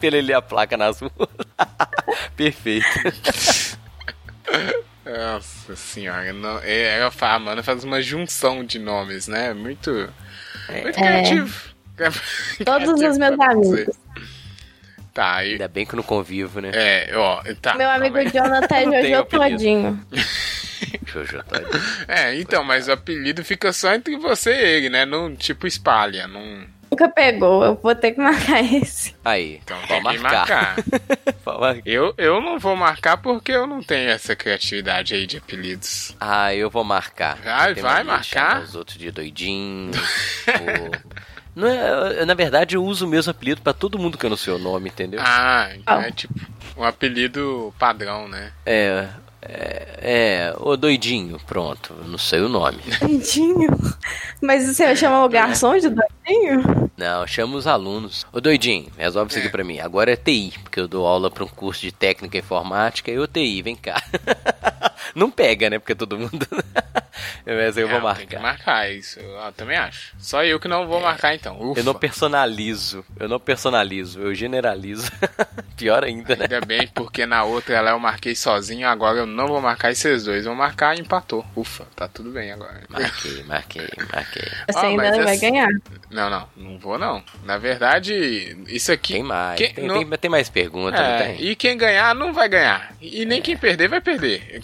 [0.00, 1.12] Pelo ele ler a placa nas ruas.
[2.36, 2.86] Perfeito.
[5.04, 9.52] Nossa senhora, não, é, ela fala, mano, faz uma junção de nomes, né?
[9.52, 9.90] Muito,
[10.70, 11.74] muito criativo.
[12.64, 13.42] Todos os meus dizer.
[13.42, 13.96] amigos.
[15.12, 15.52] Tá, aí.
[15.52, 16.70] Ainda bem que eu não convivo, né?
[16.74, 17.76] É, ó, tá.
[17.76, 18.28] Meu amigo aí.
[18.30, 19.24] Jonathan é Jojo.
[19.26, 20.06] Todinho.
[21.06, 21.64] Jojo aí.
[22.08, 25.06] É, então, mas o apelido fica só entre você e ele, né?
[25.06, 26.66] Não, tipo, espalha, não...
[26.94, 29.16] Nunca pegou, eu vou ter que marcar esse.
[29.24, 30.76] Aí, Então pode marcar.
[30.76, 30.76] marcar.
[31.44, 31.82] Pode marcar.
[31.84, 36.14] Eu, eu não vou marcar porque eu não tenho essa criatividade aí de apelidos.
[36.20, 37.36] Ah, eu vou marcar.
[37.42, 38.62] Vai- vai marcar?
[38.62, 39.90] Os outros de doidinho.
[40.48, 41.14] ou-
[41.56, 44.30] Não é, eu, na verdade, eu uso o mesmo apelido pra todo mundo que eu
[44.30, 45.20] não sei o nome, entendeu?
[45.22, 46.06] Ah, então Ah.
[46.06, 46.32] é tipo
[46.76, 48.52] um apelido padrão, né?
[48.64, 49.06] É,
[49.46, 52.78] é, é, ô doidinho, pronto, não sei o nome.
[53.00, 53.68] Doidinho?
[54.40, 56.90] Mas você chama o garçom de doidinho?
[56.96, 58.26] Não, chama os alunos.
[58.32, 59.50] Ô doidinho, resolve isso aqui É.
[59.50, 59.80] pra mim.
[59.80, 63.26] Agora é TI, porque eu dou aula pra um curso de técnica informática e o
[63.26, 64.02] TI, vem cá.
[65.14, 65.78] Não pega, né?
[65.78, 66.46] Porque todo mundo.
[67.46, 68.40] Mas eu vou Não, Tem que marcar.
[68.40, 70.14] marcar isso, eu também acho.
[70.18, 71.60] Só eu que não vou marcar então.
[71.60, 71.80] Ufa.
[71.80, 75.10] Eu não personalizo, eu não personalizo, eu generalizo.
[75.76, 76.44] Pior ainda, né?
[76.50, 80.24] Ainda bem, porque na outra lá eu marquei sozinho, agora eu não vou marcar esses
[80.24, 80.44] dois.
[80.44, 81.44] Vou marcar e empatou.
[81.56, 82.82] Ufa, tá tudo bem agora.
[82.88, 84.42] Marquei, marquei, marquei.
[84.70, 85.68] Você Ah, ainda mas vai essa- ganhar.
[86.10, 87.22] Não, não, não vou não.
[87.44, 89.14] Na verdade, isso aqui.
[89.14, 89.58] Tem mais.
[89.58, 91.42] Quem- tem, não- tem- tem mais perguntas, não É, tem?
[91.44, 92.94] e quem ganhar não vai ganhar.
[93.00, 94.60] E nem quem perder vai perder.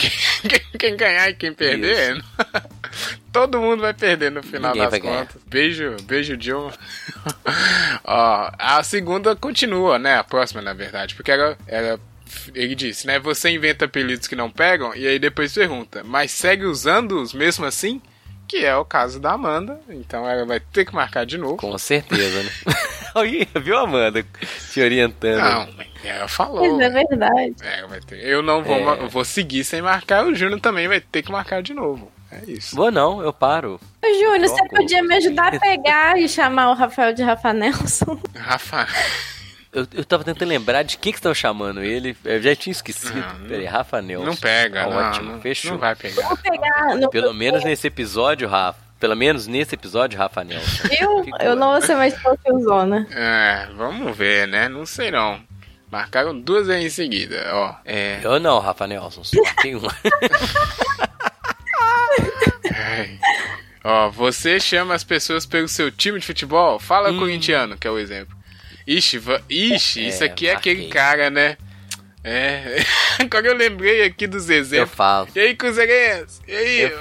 [0.49, 2.23] Quem, quem ganhar e quem perder,
[3.33, 5.27] todo mundo vai perder no final Ninguém das vai ganhar.
[5.27, 5.43] contas.
[5.47, 6.73] Beijo, beijo, Dilma.
[8.05, 10.17] Ó, a segunda continua, né?
[10.17, 12.01] A próxima, na verdade, porque ela, ela
[12.55, 13.19] ele disse, né?
[13.19, 18.01] Você inventa apelidos que não pegam e aí depois pergunta, mas segue usando-os mesmo assim?
[18.49, 19.81] Que é o caso da Amanda.
[19.89, 21.57] Então ela vai ter que marcar de novo.
[21.57, 22.51] Com certeza, né?
[23.15, 24.25] Aí, Viu, Amanda?
[24.73, 25.39] Te orientando.
[25.39, 25.69] Não,
[26.05, 26.61] ela falou.
[26.77, 27.55] Mas é verdade.
[27.63, 28.25] É, vai ter.
[28.25, 29.09] Eu não vou, É.
[29.09, 32.11] vou seguir sem marcar, o Júnior também vai ter que marcar de novo.
[32.31, 32.75] É isso.
[32.77, 33.81] Vou não, eu paro.
[34.05, 38.21] Ô, Júnior, você podia me ajudar a pegar e chamar o Rafael de Rafa Nelson?
[38.37, 38.87] Rafa,
[39.73, 42.17] Eu, eu tava tentando lembrar de que que estão chamando ele.
[42.25, 43.15] Eu já tinha esquecido.
[43.15, 44.27] Não, Peraí, Rafa Nelson.
[44.27, 45.73] não pega, não, ótimo, não, fechou.
[45.73, 46.27] não vai pegar.
[46.27, 46.97] Vou pegar.
[46.97, 48.81] No, Pelo menos nesse episódio, Rafa.
[48.99, 50.89] Pelo menos nesse episódio, Rafa Nelson.
[50.89, 51.25] Ficou.
[51.41, 53.07] Eu não vou ser mais tiozona.
[53.13, 54.69] É, vamos ver, né?
[54.69, 55.41] Não sei não.
[55.91, 57.75] Marcaram duas aí em seguida, ó.
[57.85, 58.21] É.
[58.23, 59.25] Eu não, Rafa Nelson.
[59.25, 59.91] Só marquei uma.
[62.75, 63.19] ai.
[63.83, 66.79] Ó, você chama as pessoas pelo seu time de futebol?
[66.79, 68.37] Fala corintiano, que é o exemplo.
[68.87, 70.05] Ixi, ixi.
[70.05, 70.93] É, isso aqui é aquele marquei.
[70.93, 71.57] cara, né?
[72.23, 72.77] É.
[73.19, 74.91] Agora eu lembrei aqui dos Eu exemplos.
[74.95, 75.27] falo.
[75.35, 76.41] E aí, Cruzeirense?
[76.47, 76.81] E aí?
[76.83, 77.01] Eu.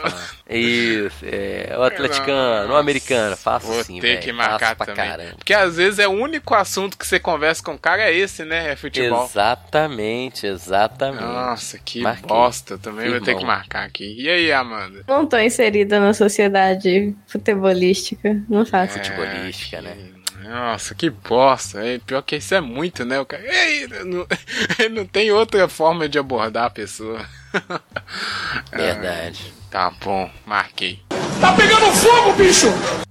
[0.58, 1.76] Isso, é.
[1.78, 3.36] O atleticano, o americano.
[3.36, 4.22] Faço Vou assim, ter velho.
[4.22, 4.96] que marcar também.
[4.96, 5.34] caramba.
[5.36, 8.46] Porque às vezes é o único assunto que você conversa com o cara é esse,
[8.46, 8.72] né?
[8.72, 9.26] É futebol.
[9.26, 11.22] Exatamente, exatamente.
[11.22, 12.26] Nossa, que Marquei.
[12.28, 12.78] bosta.
[12.78, 14.16] Também vou ter que marcar aqui.
[14.22, 15.04] E aí, Amanda?
[15.06, 18.42] Não tô inserida na sociedade futebolística.
[18.50, 18.94] Não faço.
[18.98, 19.98] Futebolística, É, né?
[20.44, 21.86] Nossa, que bosta.
[21.86, 23.20] É, pior que isso é muito, né?
[23.20, 23.44] O cara...
[23.44, 24.26] Ei, não,
[24.92, 27.26] não tem outra forma de abordar a pessoa.
[28.72, 29.54] Verdade.
[29.70, 31.00] Tá bom, marquei.
[31.40, 32.68] Tá pegando fogo, bicho!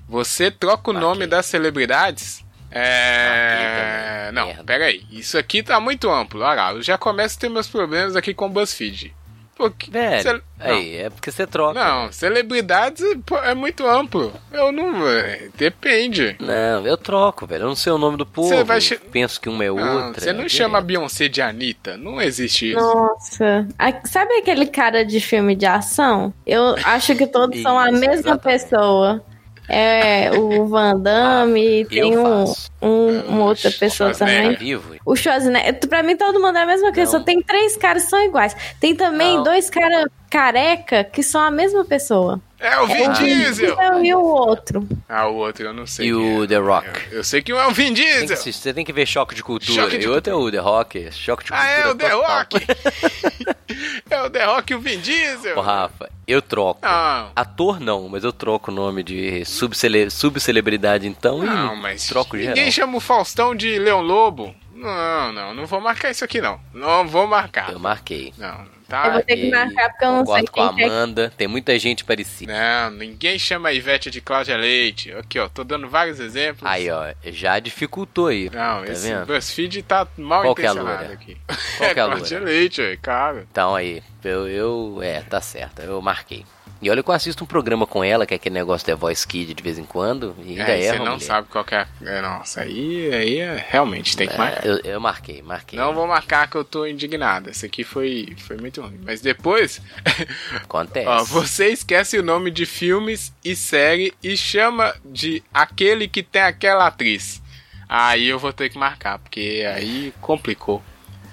[0.08, 2.44] Você troca o nome das celebridades?
[2.70, 4.30] É.
[4.32, 4.54] Marquei.
[4.56, 5.04] Não, pera aí.
[5.10, 6.40] Isso aqui tá muito amplo.
[6.40, 9.14] Olha lá, eu já começo a ter meus problemas aqui com o BuzzFeed.
[9.58, 9.90] Porque.
[9.90, 11.74] Velho, aí, é porque você troca.
[11.74, 13.02] Não, celebridades
[13.42, 14.32] é muito amplo.
[14.52, 15.06] Eu não.
[15.08, 16.36] é, Depende.
[16.38, 17.64] Não, eu troco, velho.
[17.64, 18.64] Eu não sei o nome do povo.
[18.64, 20.20] Vai che- Penso que uma é Não, outra.
[20.22, 20.80] você não é chama.
[20.80, 21.96] Beyoncé de Anitta.
[21.96, 22.78] Não existe isso.
[22.80, 23.66] Nossa.
[23.76, 26.32] A- Sabe aquele cara de filme de ação?
[26.46, 28.42] Eu acho que todos são a Isso, mesma exatamente.
[28.62, 29.24] pessoa.
[29.68, 32.44] É o Van Damme, tem eu um,
[32.82, 34.42] um- uma outra pessoa Schwarzenegger.
[34.44, 34.56] também.
[34.58, 34.96] Vivo?
[35.04, 37.18] O Schwarzenegger, pra mim todo mundo é a mesma coisa, Não.
[37.18, 38.56] só tem três caras que são iguais.
[38.80, 39.42] Tem também Não.
[39.42, 42.40] dois caras careca que são a mesma pessoa.
[42.60, 43.76] É o Vin É o Diesel!
[43.76, 44.88] Diesel e o outro.
[45.08, 46.06] Ah, o outro eu não sei.
[46.08, 46.46] E o é.
[46.48, 46.88] The Rock.
[47.12, 48.34] Eu, eu sei que um é o Vin Tem que Diesel!
[48.34, 49.72] assistir, você tem que ver Choque de Cultura.
[49.82, 51.08] Choque de e outro é o The Rock.
[51.12, 51.80] Choque de Ah, Cultura.
[51.82, 52.36] é o The total.
[52.38, 52.66] Rock!
[54.10, 55.56] é o The Rock e o Vin Diesel!
[55.56, 56.80] Ô, Rafa, eu troco.
[56.82, 62.06] Não, Ator não, mas eu troco o nome de subcele subcelebridade então não, e mas
[62.08, 62.54] troco geral.
[62.56, 64.52] ninguém chama o Faustão de Leão Lobo.
[64.78, 66.60] Não, não, não vou marcar isso aqui não.
[66.72, 67.72] Não vou marcar.
[67.72, 68.32] Eu marquei.
[68.38, 69.10] Não, Eu tá?
[69.10, 70.84] vou ter que marcar porque eu não sei Concordo com a é.
[70.84, 72.52] Amanda, tem muita gente parecida.
[72.52, 75.12] Não, ninguém chama a Ivete de Cláudia Leite.
[75.12, 76.64] Aqui, ó, tô dando vários exemplos.
[76.70, 78.48] Aí, ó, já dificultou aí.
[78.50, 79.26] Não, tá esse vendo?
[79.26, 81.12] BuzzFeed tá mal Qual é intencionado loura?
[81.14, 81.36] aqui.
[81.76, 82.40] Qual é que é a Cláudia?
[82.40, 83.46] Leite, ué, cara.
[83.50, 84.98] Então aí, eu, eu.
[85.02, 86.44] É, tá certo, eu marquei.
[86.80, 89.26] E olha que eu assisto um programa com ela, que é aquele negócio da Voice
[89.26, 91.20] Kid de vez em quando, e ainda É, erra, você não mulher.
[91.26, 91.78] sabe qual que é.
[91.78, 94.64] a- é, Nossa, aí, aí é, realmente tem que É, marcar.
[94.66, 95.76] eu, eu marquei, marquei.
[95.78, 97.50] Não vou marcar que eu tô indignado.
[97.50, 99.00] Esse aqui foi, foi muito ruim.
[99.04, 99.82] Mas depois,
[100.54, 101.08] Acontece.
[101.08, 106.42] ó, você esquece o nome de filmes e série e chama de aquele que tem
[106.42, 107.42] aquela atriz.
[107.88, 110.82] Aí eu vou ter que marcar, porque aí complicou.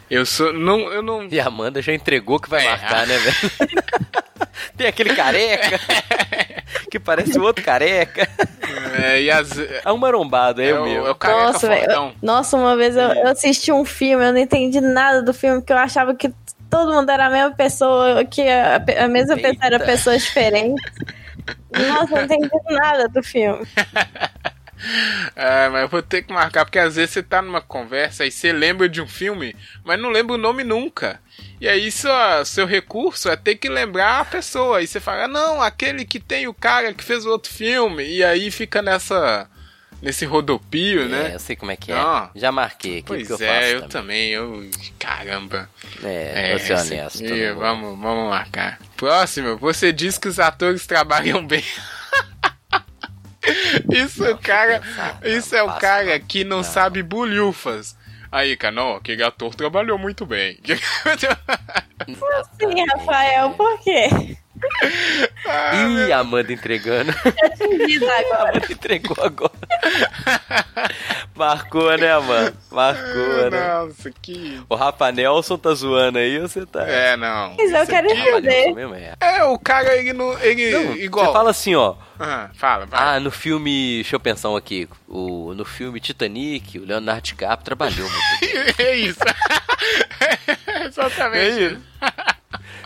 [0.10, 0.54] Eu sou.
[0.54, 1.24] Não, eu não.
[1.26, 2.70] E a Amanda já entregou que vai É.
[2.70, 3.52] marcar, né, velho?
[4.78, 5.80] Tem aquele careca
[6.91, 8.28] que parece o outro careca.
[9.04, 9.52] É, e as.
[9.84, 11.08] É um marombado, é, É o meu.
[11.08, 11.86] é o careca Nossa, velho.
[11.86, 12.13] fortão.
[12.22, 15.74] Nossa, uma vez eu, eu assisti um filme, eu não entendi nada do filme, porque
[15.74, 16.32] eu achava que
[16.70, 19.86] todo mundo era a mesma pessoa, que a, a mesma pessoa era Eita.
[19.86, 20.84] pessoas diferentes.
[21.72, 23.65] Nossa, eu não entendi nada do filme.
[25.36, 28.32] É, mas eu vou ter que marcar, porque às vezes você tá numa conversa e
[28.32, 31.19] você lembra de um filme, mas não lembra o nome nunca.
[31.60, 34.82] E aí sua, seu recurso é ter que lembrar a pessoa.
[34.82, 38.06] E você fala, não, aquele que tem o cara que fez o outro filme.
[38.08, 39.50] E aí fica nessa.
[40.02, 41.32] nesse rodopio, É, né?
[41.34, 41.95] eu sei como é que é.
[41.95, 42.30] Não.
[42.36, 44.30] Já marquei aqui, Pois porque eu é, eu também.
[44.32, 44.69] Eu.
[45.00, 45.69] Caramba.
[46.04, 47.56] É, vou ser esse honesto.
[47.60, 48.80] vamos, vamos marcar.
[48.95, 51.63] Próximo, você diz que os atores trabalham bem.
[53.91, 54.79] Isso, é o cara.
[54.79, 56.25] pensar, Isso não é o cara não.
[56.27, 56.63] que não, Não.
[56.63, 57.95] sabe bulhufas.
[58.31, 60.60] Aí, cara, não, aquele ator trabalhou muito bem.
[62.60, 64.38] Sim, Rafael, por quê?
[66.08, 67.12] Ih, a Amanda entregando.
[67.12, 68.49] A agora.
[68.49, 69.51] Amanda entregou agora.
[71.36, 72.54] Marcou, né, Amanda?
[72.71, 73.67] Marcou, né?
[73.67, 74.62] Nossa, que.
[74.69, 76.84] O Rafa Nelson tá zoando aí, você tá.
[76.88, 77.56] É, não.
[77.58, 79.15] Mas eu Isso quero Nelson entender.
[79.19, 79.38] é.
[79.38, 80.38] É, o cara, ele não.
[80.39, 80.71] Ele.
[80.71, 81.25] Não, igual.
[81.28, 81.95] Você fala assim, ó.
[82.19, 83.17] Ah, fala, vai.
[83.17, 83.95] Ah, no filme.
[83.95, 84.88] Deixa eu pensar um aqui.
[85.08, 88.80] O, no filme Titanic, o Leonardo DiCaprio trabalhou muito.
[88.82, 89.19] é isso.
[90.88, 91.38] Exatamente.
[91.38, 91.82] É isso.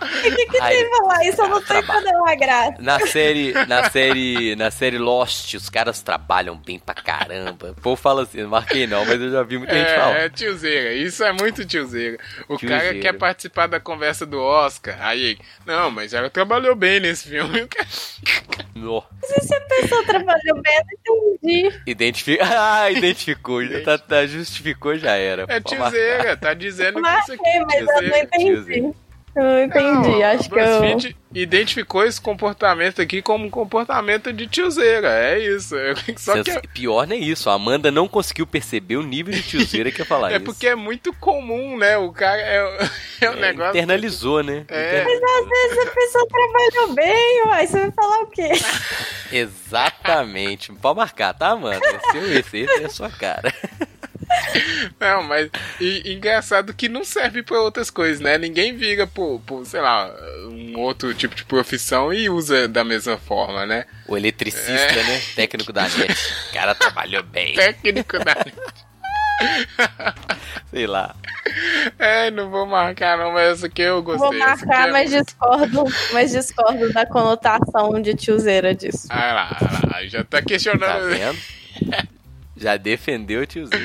[0.01, 1.41] O que, que Ai, tem falar isso?
[1.41, 1.99] Eu não tô trabalho.
[2.01, 2.75] entendendo a graça.
[2.79, 7.71] Na série, na série, na série Lost, os caras trabalham bem pra caramba.
[7.71, 10.17] O povo fala assim, não marquei não, mas eu já vi muita gente falar.
[10.19, 12.17] É, é tiozeira, isso é muito tiozeira.
[12.47, 12.99] O cara Tiozeira.
[12.99, 17.67] quer participar da conversa do Oscar, aí, não, mas ela trabalhou bem nesse filme.
[18.75, 19.03] No.
[19.23, 21.81] Se se a pessoa trabalhou bem, eu não entendi.
[21.85, 22.39] Identifica.
[22.59, 23.65] Ah, identificou.
[23.65, 25.45] Já tá, tá, justificou, já era.
[25.47, 28.19] É tiozeira, tá dizendo que isso Marquei, aqui mas eu não tiozeira.
[28.23, 28.45] entendi.
[28.45, 28.95] tiozinho.
[29.39, 30.10] Eu não entendi.
[30.10, 31.19] Não, Acho que eu.
[31.32, 35.75] Identificou esse comportamento aqui como um comportamento de tiozeira, é isso.
[36.17, 39.91] Só que Sens- Pior nem isso, a Amanda não conseguiu perceber o nível de tiozeira
[39.91, 40.45] que ia falar é isso.
[40.45, 41.97] porque é muito comum, né?
[41.99, 42.89] O cara é,
[43.21, 43.69] é um É, negócio.
[43.69, 44.65] internalizou, né?
[44.69, 45.04] É.
[45.04, 47.67] Mas às vezes a pessoa trabalhou bem, uai.
[47.67, 48.49] Você vai falar o quê?
[49.32, 50.71] Exatamente.
[50.73, 51.80] Pode marcar, tá, Amanda?
[51.86, 53.54] Esse, esse, esse é a sua cara.
[54.99, 58.37] Não, mas e, engraçado que não serve pra outras coisas, né?
[58.37, 60.11] Ninguém vira por, por, sei lá,
[60.45, 63.85] um outro tipo de profissão e usa da mesma forma, né?
[64.07, 65.03] O eletricista, É.
[65.03, 65.21] né?
[65.35, 66.13] Técnico da net.
[66.49, 67.53] O cara trabalhou bem.
[67.55, 68.35] Técnico da.
[70.69, 71.15] Sei lá.
[71.97, 74.27] É, não vou marcar, não, mas essa aqui eu gostei.
[74.29, 79.07] Vou marcar, é- mas discordo, mas discordo da conotação de tiozeira disso.
[79.09, 81.09] Ah lá, ah lá, já tá Tá questionando.
[81.09, 81.39] vendo?
[82.59, 83.81] Já defendeu o tiozinho.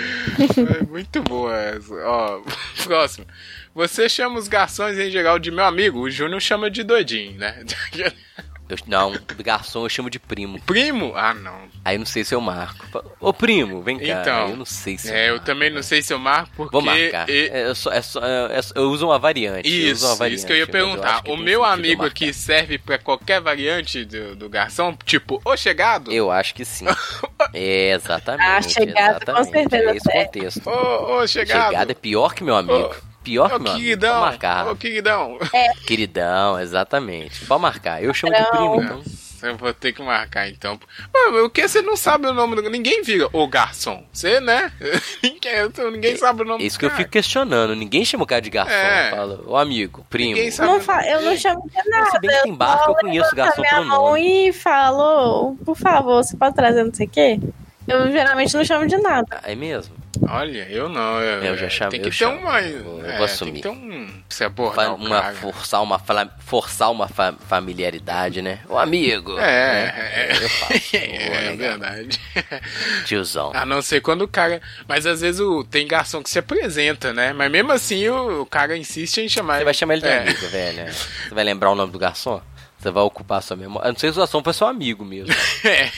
[0.89, 1.95] Muito boa essa.
[1.95, 2.43] Ó,
[2.83, 3.27] próximo.
[3.75, 7.65] Você chama os garçons em geral de meu amigo, o Júnior chama de doidinho, né?
[8.69, 9.13] Eu- não,
[9.45, 10.59] garçom eu chamo de primo.
[10.63, 11.13] Primo?
[11.15, 11.55] Ah, não.
[11.85, 12.87] Aí eu não sei se eu marco.
[13.21, 14.05] Ô primo, vem cá.
[14.23, 15.47] Então, eu não sei se É, eu marco.
[15.47, 16.73] também não sei se eu marco porque.
[16.73, 17.29] Vou marcar.
[17.29, 19.69] e- É, eu, só, é só- é só- eu uso uma variante.
[19.69, 21.23] eu uso Isso, uma variante, isso que eu ia perguntar.
[21.23, 24.97] que O meu amigo aqui serve pra qualquer variante do, do garçom?
[25.05, 26.11] Tipo, ô chegado?
[26.11, 26.87] Eu acho que sim.
[27.53, 28.49] É, exatamente.
[28.49, 29.71] Ah, chegado, com exatamente.
[29.71, 30.67] certeza É esse contexto.
[30.71, 31.67] Ô, ô chegado.
[31.71, 32.95] Chegada é pior que meu amigo.
[33.25, 33.85] Pior que Ô, meu amigo.
[33.85, 34.13] queridão.
[34.15, 34.69] Pode marcar.
[34.69, 35.39] Ô, queridão.
[35.87, 37.45] Queridão, exatamente.
[37.47, 38.03] Pode marcar.
[38.03, 38.51] Eu chamo de Não.
[38.51, 38.97] primo, então.
[38.99, 40.79] Nossa, eu vou ter que marcar então.
[41.13, 42.69] Mano, o que você não sabe o nome do.
[42.71, 44.05] Ninguém vira o garçom.
[44.13, 44.71] Você, né?
[45.23, 45.53] ninguém,
[45.93, 46.99] ninguém sabe o nome É isso do que eu cara.
[47.03, 47.75] fico questionando.
[47.75, 48.73] Ninguém chama o cara de garçom.
[48.73, 49.11] É.
[49.11, 50.35] Fala, ô amigo, primo.
[50.35, 50.71] Ninguém sabe.
[50.73, 52.11] Não fa- eu não chamo de nada.
[52.11, 54.49] Se bem que tem bar que eu conheço garçom minha pelo mão nome.
[54.49, 57.41] e falo, por favor, você pode trazer não sei o quê?
[57.87, 59.41] Eu geralmente não chamo de nada.
[59.43, 59.95] É mesmo?
[60.29, 61.21] Olha, eu não.
[61.21, 62.39] Eu, Eu já chamo, Tem que ter chamo.
[62.39, 62.61] uma.
[62.61, 63.53] Eu é, vou tem assumir.
[63.55, 64.23] que ter um.
[64.29, 65.35] Você abordar Fa- o uma, cara.
[65.35, 65.99] forçar uma,
[66.41, 68.61] forçar uma fa- familiaridade, né?
[68.69, 69.39] Ô amigo.
[69.39, 69.95] É, né?
[69.97, 70.45] é.
[70.45, 70.97] Eu faço.
[70.97, 72.21] É, é verdade.
[73.05, 73.53] Tiozão.
[73.55, 74.61] A não ser quando o cara.
[74.89, 75.65] Mas às vezes o...
[75.65, 77.33] tem garçom que se apresenta, né?
[77.33, 79.59] Mas mesmo assim o, o cara insiste em chamar.
[79.59, 80.19] Você vai chamar ele de É.
[80.23, 80.93] amigo, velho.
[80.93, 82.41] Você vai lembrar o nome do garçom?
[82.85, 83.89] Você vai ocupar sua memória.
[83.89, 85.35] Eu não sei se o garçom foi seu amigo mesmo.
[85.65, 85.89] É.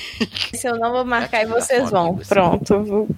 [0.56, 2.06] Se eu não vou marcar, É e vocês vão.
[2.06, 2.28] amigo, assim.
[2.28, 3.10] Pronto.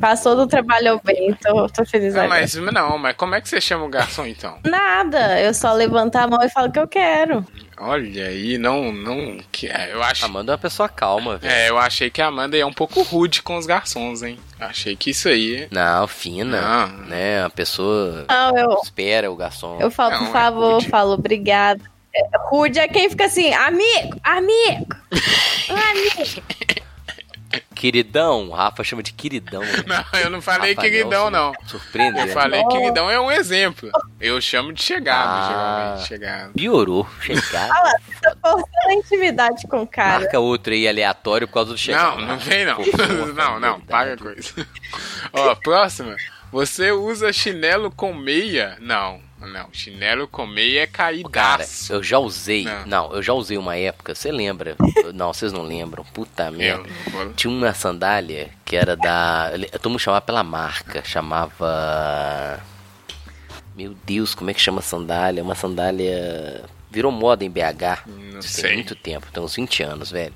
[0.00, 2.40] Passou do trabalho bem, tô, tô feliz Não, agora.
[2.40, 4.58] mas não, mas como é que você chama o garçom então?
[4.64, 7.46] Nada, eu só levanto a mão e falo que eu quero.
[7.78, 11.52] Olha aí, não, não, que é, eu acho, Amanda é uma pessoa calma, velho.
[11.52, 14.38] é, eu achei que a Amanda é um pouco rude com os garçons, hein?
[14.60, 16.60] Achei que isso aí, Não, fina.
[16.60, 17.06] Não.
[17.06, 17.44] Né?
[17.44, 19.78] A pessoa Não, eu, espera o garçom.
[19.80, 20.88] eu falo, Não, por é favor, rude.
[20.88, 21.82] falo obrigado.
[22.48, 24.86] Rude é quem fica assim, amigo, amigo,
[25.68, 26.42] amigo.
[27.74, 29.60] Queridão, Rafa chama de queridão.
[29.60, 29.84] velho.
[29.86, 31.68] Não, eu não falei Rafa queridão, Nelson, não.
[31.68, 32.26] Surpreendeu.
[32.26, 32.68] Eu falei Oh.
[32.68, 33.90] queridão é um exemplo.
[34.20, 35.48] Eu chamo de chegado, Ah.
[35.48, 36.52] geralmente, chegado.
[36.54, 37.06] Piorou.
[37.20, 37.72] Chegado.
[38.22, 40.20] Tô forçando a intimidade com o cara.
[40.20, 42.20] Marca outro aí aleatório por causa do chegado.
[42.20, 42.78] Não, não vem não.
[43.34, 44.66] Não, não, paga coisa.
[45.32, 46.16] Ó, próxima.
[46.50, 48.76] Você usa chinelo com meia?
[48.80, 49.68] Não, não.
[49.72, 51.92] Chinelo com meia é Cara, caidaço.
[51.92, 52.64] eu já usei.
[52.64, 52.86] Não.
[52.86, 54.14] Não, eu já usei uma época.
[54.14, 54.76] Você lembra?
[55.14, 56.04] não, vocês não lembram.
[56.04, 56.88] Puta Eu merda.
[57.36, 59.50] Tinha uma sandália que era da.
[59.80, 61.02] Todo mundo chamava pela marca.
[61.04, 62.60] Chamava.
[63.76, 65.42] Meu Deus, como é que chama a sandália?
[65.42, 66.62] Uma sandália.
[66.90, 68.06] Virou moda em BH.
[68.06, 68.74] Não sei.
[68.74, 70.32] muito tempo, tem uns 20 anos, velho.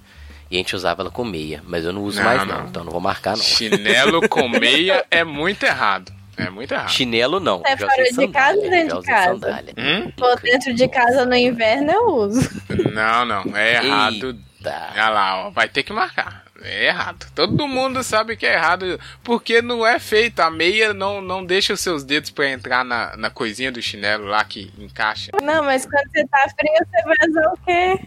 [0.50, 2.66] E a gente usava ela com meia, mas eu não uso Não, mais não, não.
[2.66, 3.42] então não vou marcar não.
[3.44, 6.11] Chinelo com meia é muito errado.
[6.39, 6.91] É muito errado.
[6.91, 7.62] Chinelo não.
[7.66, 9.64] É fora de casa ou dentro de casa?
[9.76, 10.12] Hum?
[10.43, 12.62] Dentro de casa no inverno, eu uso.
[12.93, 13.57] Não, não.
[13.57, 14.39] É errado.
[14.61, 14.91] Eita.
[14.93, 15.51] Olha lá, ó.
[15.51, 16.45] Vai ter que marcar.
[16.62, 17.26] É errado.
[17.34, 19.01] Todo mundo sabe que é errado.
[19.24, 20.39] Porque não é feito.
[20.41, 24.26] A meia não, não deixa os seus dedos pra entrar na, na coisinha do chinelo
[24.26, 25.32] lá que encaixa.
[25.43, 27.99] Não, mas quando você tá frio, você vai usar o quê?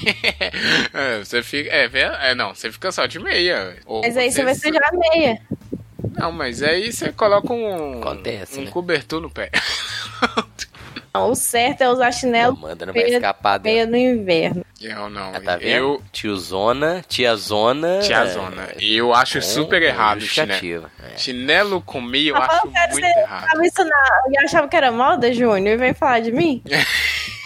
[0.94, 1.70] É, você fica.
[1.70, 1.90] É,
[2.30, 3.76] é, não, você fica só de meia.
[3.84, 5.40] Ou Mas aí você vai sujar a meia.
[6.20, 8.00] Não, mas aí você coloca um.
[8.00, 8.70] Acontece, um né?
[8.70, 9.50] cobertor no pé.
[11.12, 13.74] Não, o certo é usar chinelo Amanda não vai escapar dela.
[13.74, 14.64] meia no inverno.
[14.80, 15.34] Eu não.
[15.34, 15.64] Ah, tá vendo?
[15.68, 16.02] eu.
[16.12, 17.98] Tiozona, tiazona.
[17.98, 18.68] Tiazona.
[18.70, 20.88] é, Eu acho com- super com errado o chinelo.
[21.12, 21.16] É.
[21.18, 23.44] Chinelo com meia eu Ah, acho muito você errado.
[23.50, 24.22] tava isso na...
[24.32, 26.62] Eu achava que era moda, Júnior, e vem falar de mim?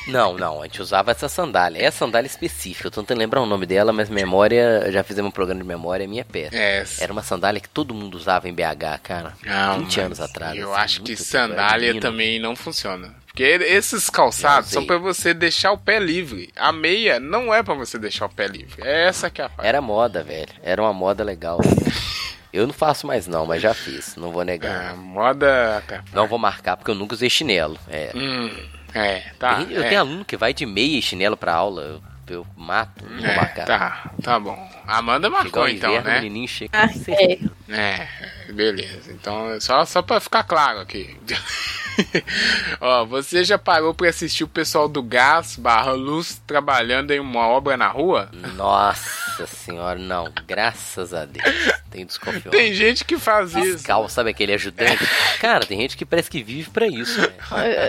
[0.06, 1.78] Não, não, a gente usava essa sandália.
[1.82, 5.28] É a sandália específica, eu tô tentando lembrar o nome dela, mas memória, já fizemos
[5.30, 6.56] um programa de memória, é minha peça.
[6.56, 9.32] É, Era uma sandália que todo mundo usava em BH, cara.
[9.44, 10.56] Não, 20 mas anos atrás.
[10.58, 13.14] Eu assim, acho que tempo, sandália também não funciona.
[13.26, 16.50] Porque esses calçados são pra você deixar o pé livre.
[16.54, 18.80] A meia não é pra você deixar o pé livre.
[18.86, 19.66] É essa que é a parte.
[19.66, 20.46] Era moda, velho.
[20.62, 21.58] Era uma moda legal.
[22.52, 24.96] eu não faço mais não, mas já fiz, não vou É, negar.
[24.96, 25.82] moda.
[26.12, 27.76] Não vou marcar porque eu nunca usei chinelo.
[27.88, 28.12] É.
[28.14, 28.50] Hum,
[28.94, 29.62] é, tá.
[29.68, 31.82] eu é, tenho aluno que vai de meia e chinelo pra aula.
[31.82, 33.66] Eu, eu mato, vou é, marcar.
[33.66, 34.56] tá, tá bom.
[34.86, 36.20] Amanda marcou então, inverno, né?
[36.20, 36.70] menininho chega.
[36.72, 36.88] Ah,
[37.72, 38.08] é.
[38.48, 39.10] É, beleza.
[39.12, 41.16] Então, só, só pra ficar claro aqui.
[42.80, 47.46] Ó, você já parou pra assistir o pessoal do Gás barra Luz trabalhando em uma
[47.46, 48.28] obra na rua?
[48.56, 50.30] Nossa senhora, não.
[50.46, 51.44] Graças a Deus.
[51.90, 52.50] Tenho desconfiança.
[52.50, 53.72] Tem gente que faz isso.
[53.78, 54.98] Fiscal, sabe aquele ajudante?
[55.40, 57.32] Cara, tem gente que parece que vive pra isso, velho.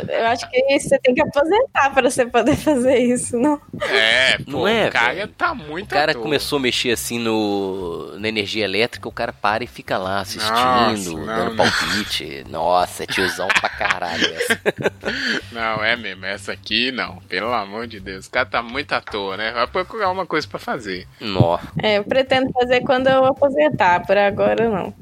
[0.07, 3.59] Eu, eu acho que você tem que aposentar pra você poder fazer isso, não?
[3.81, 5.27] É, pô, Não é, o cara velho?
[5.29, 6.23] tá muito O cara à toa.
[6.23, 10.51] começou a mexer assim no na energia elétrica, o cara para e fica lá assistindo,
[10.53, 11.55] Nossa, não, dando não.
[11.55, 12.45] palpite.
[12.49, 14.59] Nossa, é tiozão pra caralho essa.
[15.51, 16.25] Não, é mesmo.
[16.25, 17.17] Essa aqui, não.
[17.29, 18.25] Pelo amor de Deus.
[18.27, 19.51] O cara tá muito à toa, né?
[19.51, 21.07] Vai procurar uma coisa pra fazer.
[21.19, 21.57] Nó.
[21.81, 24.93] É, eu pretendo fazer quando eu aposentar, por agora não.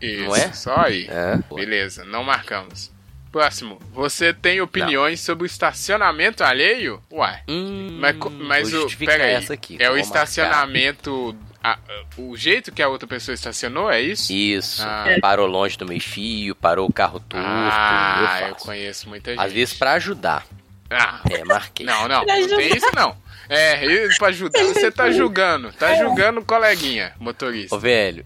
[0.00, 0.52] Isso, Não é?
[0.52, 1.06] só aí.
[1.10, 1.38] É.
[1.54, 2.90] Beleza, não marcamos.
[3.30, 3.78] Próximo.
[3.92, 7.02] Você tem opiniões sobre o estacionamento alheio?
[7.12, 7.40] Uai.
[7.48, 8.86] Hum, Mas, mas o.
[8.96, 9.32] Pera aí.
[9.34, 9.76] essa aqui.
[9.78, 11.36] É o estacionamento.
[11.62, 11.78] a-
[12.16, 14.32] o jeito que a outra pessoa estacionou, é isso?
[14.32, 14.82] Isso.
[14.82, 15.04] Ah.
[15.20, 17.44] Parou longe do meio fio, parou o carro torto.
[17.46, 19.40] ah, eu eu conheço muita gente.
[19.40, 20.46] Às vezes pra ajudar.
[20.90, 21.84] Ah, É, marquei.
[21.84, 22.24] não, não.
[22.24, 23.14] Pra Não tem isso, não.
[23.48, 24.58] É, isso pra ajudar.
[24.64, 25.72] Você tá julgando.
[25.72, 27.74] Tá julgando o coleguinha, motorista.
[27.74, 28.24] Ô, velho,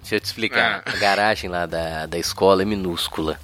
[0.00, 0.82] deixa eu te explicar.
[0.86, 0.90] Ah.
[0.92, 3.38] A garagem lá da, da escola é minúscula.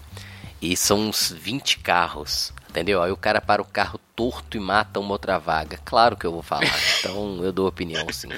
[0.73, 2.53] E são uns 20 carros.
[2.71, 3.03] Entendeu?
[3.03, 5.79] Aí o cara para o carro torto e mata uma outra vaga.
[5.85, 6.65] Claro que eu vou falar.
[6.99, 8.29] Então eu dou opinião, sim.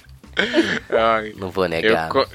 [0.91, 2.09] Ai, Não vou eu negar.
[2.11, 2.27] co-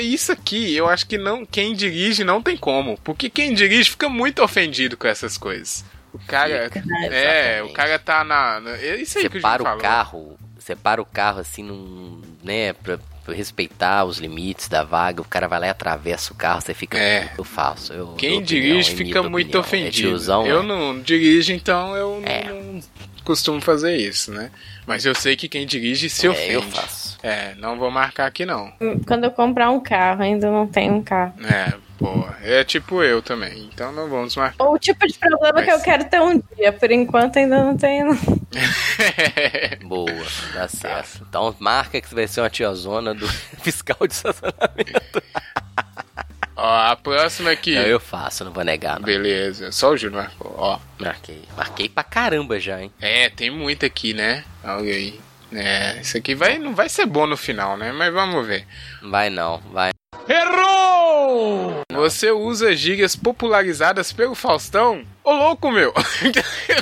[0.00, 2.98] Isso aqui, eu acho que não quem dirige não tem como.
[3.04, 5.84] Porque quem dirige fica muito ofendido com essas coisas.
[6.12, 6.70] O cara.
[6.70, 6.80] Fica,
[7.10, 7.70] é, exatamente.
[7.70, 8.60] o cara tá na.
[8.80, 9.80] é Isso aí Você que para o falou.
[9.80, 12.98] carro, você para o carro assim, num, né, pra
[13.32, 16.98] respeitar os limites da vaga, o cara vai lá e atravessa o carro, você fica,
[16.98, 17.30] É.
[17.38, 17.92] eu faço.
[17.92, 19.60] Eu Quem opinião, dirige fica muito opinião.
[19.60, 20.06] ofendido.
[20.08, 20.68] É tiozão, eu né?
[20.68, 22.44] não dirijo, então eu É.
[22.44, 22.80] não
[23.24, 24.50] costumo fazer isso, né?
[24.86, 26.52] Mas eu sei que quem dirige se É, ofende.
[26.52, 27.18] eu faço.
[27.22, 28.72] É, não vou marcar aqui não.
[29.06, 31.32] Quando eu comprar um carro, ainda não tenho um carro.
[31.42, 32.36] É, boa.
[32.42, 33.68] É tipo eu também.
[33.72, 34.62] Então não vamos marcar.
[34.64, 36.70] Ou o tipo de problema Mas- que eu quero ter um dia.
[36.72, 38.10] Por enquanto ainda não tenho.
[39.84, 40.10] Boa,
[40.52, 41.24] dá certo.
[41.28, 43.26] Então marca que você vai ser uma tiazona do
[43.62, 45.22] fiscal de estacionamento.
[46.56, 47.74] Ó, a próxima aqui.
[47.74, 49.06] Não, eu faço, não vou negar, não.
[49.06, 50.54] Beleza, só o Júnior marcou.
[50.56, 50.78] Ó.
[50.98, 51.42] Marquei.
[51.56, 52.92] Marquei pra caramba já, hein?
[53.00, 54.44] É, tem muito aqui, né?
[54.62, 55.20] Olha aí.
[55.52, 57.92] É, isso aqui vai, não vai ser bom no final, né?
[57.92, 58.66] Mas vamos ver.
[59.02, 59.90] Vai não, vai.
[60.28, 61.82] Errou!
[61.92, 65.04] Você usa gírias popularizadas pelo Faustão?
[65.22, 65.92] Ô louco, meu!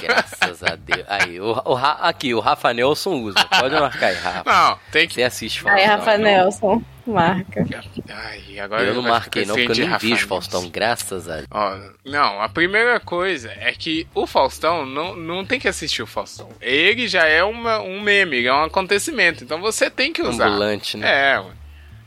[0.03, 1.05] Graças a Deus.
[1.09, 3.45] Aí, o, o aqui, o Rafa Nelson usa.
[3.45, 4.43] Pode marcar aí, Rafa.
[4.51, 5.15] Não, tem que.
[5.15, 5.97] Você assiste Aí, Faustão.
[5.97, 7.67] Rafa Nelson, marca.
[8.09, 10.27] Ai, agora Eu não marquei não, porque eu nem Rafa vejo.
[10.27, 11.47] Faustão, graças a Deus.
[11.51, 16.07] Ó, não, a primeira coisa é que o Faustão não, não tem que assistir o
[16.07, 16.49] Faustão.
[16.61, 19.45] Ele já é uma, um meme, é um acontecimento.
[19.45, 20.47] Então você tem que usar.
[20.47, 21.09] Ambulante, né?
[21.09, 21.62] É.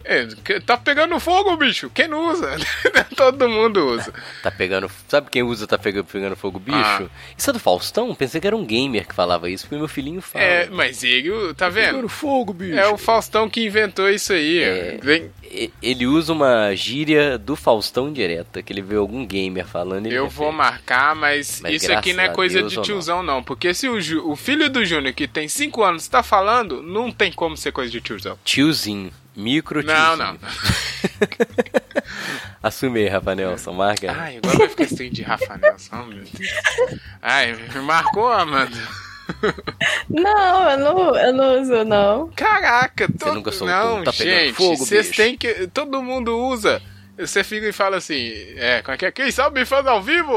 [0.08, 0.28] É,
[0.60, 1.90] tá pegando fogo, bicho.
[1.94, 2.56] Quem não usa?
[3.18, 4.14] Todo mundo usa.
[4.44, 4.90] Tá pegando.
[5.08, 6.78] Sabe quem usa tá pegando, pegando fogo, bicho?
[6.78, 7.04] Ah.
[7.38, 8.14] Isso é do Faustão?
[8.14, 10.44] Pensei que era um gamer que falava isso, porque meu filhinho fala.
[10.46, 11.88] É, mas ele, tá vendo?
[11.88, 12.78] Pegando fogo, bicho.
[12.78, 14.60] É o Faustão que inventou isso aí.
[14.62, 15.00] É.
[15.02, 15.32] Vem,
[15.82, 20.06] Ele usa uma gíria do Faustão direta, que ele vê algum gamer falando.
[20.06, 20.58] ele eu vou repete.
[20.70, 22.86] marcar, mas, Mas isso aqui não é coisa Deus de ou não?
[22.86, 23.42] tiozão, não.
[23.44, 27.12] Porque se o, Ju- o filho do Júnior, que tem 5 anos, tá falando, não
[27.12, 28.38] tem como ser coisa de tiozão.
[28.44, 29.12] Tiozinho.
[29.36, 30.38] Micro Não, não.
[32.64, 34.12] Assume aí, Rafa Nelson, marca.
[34.12, 36.06] Ai, agora vai ficar trem de Rafa Nelson.
[36.06, 37.00] Meu Deus.
[37.22, 38.76] Ai, me marcou, Amanda.
[40.10, 42.30] Não, eu não, eu não uso, não.
[42.36, 43.36] Caraca, todo...
[43.36, 45.68] nunca soltou Não, tá pegando gente, fogo, vocês têm que...
[45.68, 46.82] Todo mundo usa.
[47.18, 49.12] Você fica e fala assim, é, como é que é?
[49.12, 50.34] Quem sabe faz ao vivo?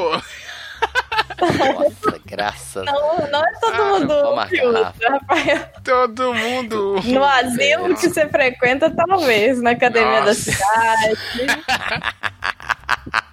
[1.41, 5.09] Nossa, graças Não, não é todo Ah, mundo marcar, usa, Rafa.
[5.09, 5.69] Rafael.
[5.85, 7.09] Todo mundo usa.
[7.13, 9.61] No asilo que você frequenta, talvez.
[9.63, 10.51] Na academia da Nossa.
[10.53, 11.19] cidade.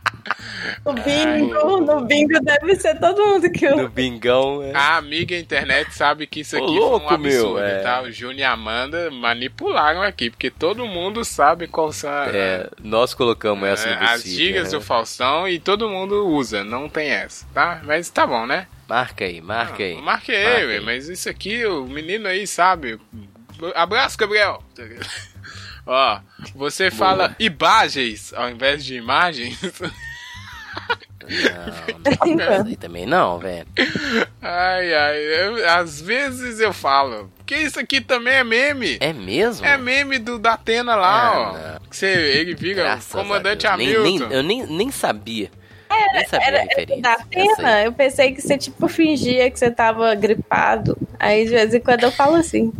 [0.86, 3.88] No bingo, no bingo deve ser todo mundo que No usa.
[3.90, 4.64] bingão.
[4.64, 4.72] É...
[4.76, 7.80] A amiga internet sabe que isso Ô, aqui louco, foi um absurdo, meu, é.
[7.82, 8.02] tá?
[8.02, 12.70] O Júnior e a Amanda manipularam aqui, porque todo mundo sabe qual são a- É,
[12.84, 14.78] nós colocamos essa é, no as gigas né?
[14.80, 17.82] do Faustão e todo mundo usa, não tem essa, tá?
[17.84, 18.68] Mas tá bom, né?
[18.88, 19.94] Marca aí, marca aí.
[19.94, 20.80] Eu Marquei, Marca aí.
[20.82, 23.00] mas isso aqui, o menino aí sabe.
[23.74, 24.62] Abraço, Gabriel.
[25.88, 26.20] Ó,
[26.56, 29.60] você fala imagens ao invés de imagens.
[31.28, 33.66] Não, não, também não, velho.
[34.42, 37.32] Ai, ai, eu- às vezes eu falo.
[37.38, 38.98] Porque isso aqui também é meme.
[39.00, 39.66] É mesmo?
[39.66, 41.86] É meme do da Atena lá, Ah, ó.
[41.90, 43.90] Você, ele vira Graças o comandante a Deus.
[43.90, 44.28] Nem- Hamilton.
[44.28, 45.50] Nem, eu nem, nem sabia.
[46.14, 47.02] nem sabia a Era referência.
[47.02, 50.96] da pena, eu pensei que você, tipo, fingia que você tava gripado.
[51.20, 52.72] Aí, de vez em quando, eu falo assim.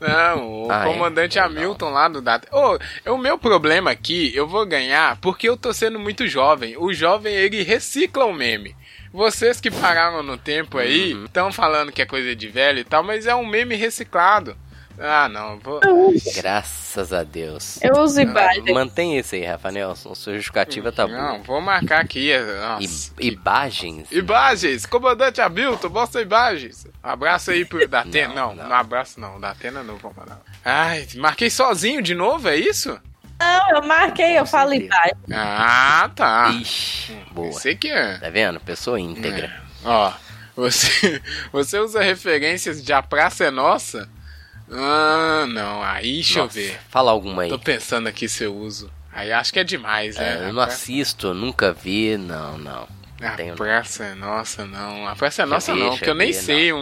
[0.00, 0.92] Não, o Ah, é?
[0.92, 1.50] comandante Legal.
[1.50, 2.48] Hamilton lá do Data.
[2.50, 2.78] Ô,
[3.12, 6.76] o meu problema aqui, eu vou ganhar porque eu tô sendo muito jovem.
[6.78, 8.74] O jovem, ele recicla o meme.
[9.12, 11.24] Vocês que pararam no tempo aí, Uhum.
[11.24, 14.56] estão falando que é coisa de velho e tal, mas é um meme reciclado.
[15.00, 15.80] Ah, não, vou.
[16.34, 17.78] Graças a Deus.
[17.82, 18.72] Eu uso imagem.
[18.74, 20.14] Mantém esse aí, Rafa Nelson.
[20.14, 21.18] Sua justificativa tá boa.
[21.18, 22.30] Não, vou marcar aqui.
[22.38, 23.12] Nossa.
[23.20, 24.12] I- Imagens?
[24.12, 26.86] Imagens, comandante Hamilton, mostra imagens.
[27.02, 28.28] Abraço aí pro Datena.
[28.34, 28.76] Não, Não, não, não.
[28.76, 30.40] abraço não, Datena não vou mandar.
[30.64, 32.98] Ai, marquei sozinho de novo, é isso?
[33.40, 35.14] Não, eu marquei, eu falo imagem.
[35.32, 36.50] Ah, tá.
[36.60, 37.52] Ixi, boa.
[37.52, 38.18] Sei que é.
[38.18, 38.60] Tá vendo?
[38.60, 39.50] Pessoa íntegra.
[39.82, 40.12] Ó,
[40.54, 44.06] você, você usa referências de A Praça é Nossa?
[44.72, 46.78] Ah, não, aí deixa Nossa, eu ver.
[46.88, 47.48] Fala alguma aí.
[47.48, 48.90] Tô pensando aqui se eu uso.
[49.12, 50.48] Aí acho que é demais, É, né?
[50.48, 52.88] eu não assisto, nunca vi, não, não.
[53.20, 53.56] A tenho, não.
[53.56, 55.06] Praça é Nossa, não.
[55.08, 56.78] A Praça é Já Nossa, vi, não, porque eu nem vi, sei um,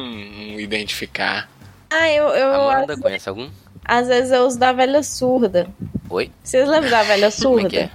[0.55, 1.49] um identificar.
[1.91, 3.49] Ah, eu, eu Amanda, às, conhece algum?
[3.85, 5.69] às vezes eu uso da velha surda.
[6.11, 6.31] Oi?
[6.45, 7.69] Vocês lembram da velha é surda?
[7.69, 7.91] que é?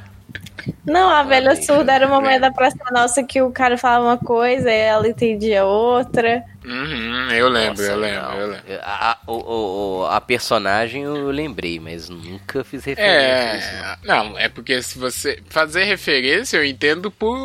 [0.85, 4.17] Não, a velha surda era uma mulher da Praça Nossa que o cara falava uma
[4.17, 6.43] coisa e ela entendia outra.
[6.65, 8.33] Uhum, eu lembro, Nossa, eu lembro, não.
[8.39, 8.63] eu lembro.
[8.81, 13.67] A, a- o- o- a personagem eu lembrei, mas nunca fiz referência a isso.
[13.67, 17.35] É, não, é porque se você fazer referência, eu entendo por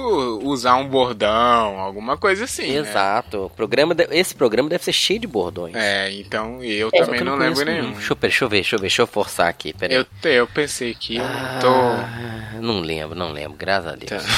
[0.45, 2.73] usar um bordão, alguma coisa assim.
[2.73, 2.79] né?
[2.79, 3.47] Exato.
[3.47, 5.75] O programa de- esse programa deve ser cheio de bordões.
[5.75, 7.93] É, então eu Só também eu não lembro conheço nenhum.
[7.95, 9.73] Deixa eu, deixa eu ver, deixa eu ver, deixa eu forçar aqui.
[9.73, 9.97] Peraí.
[9.97, 11.69] Eu, eu pensei que eu não tô.
[11.69, 14.11] Ah, não lembro, não lembro, graças a Deus.
[14.23, 14.29] Tá.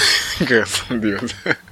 [0.44, 1.34] Graças a Deus.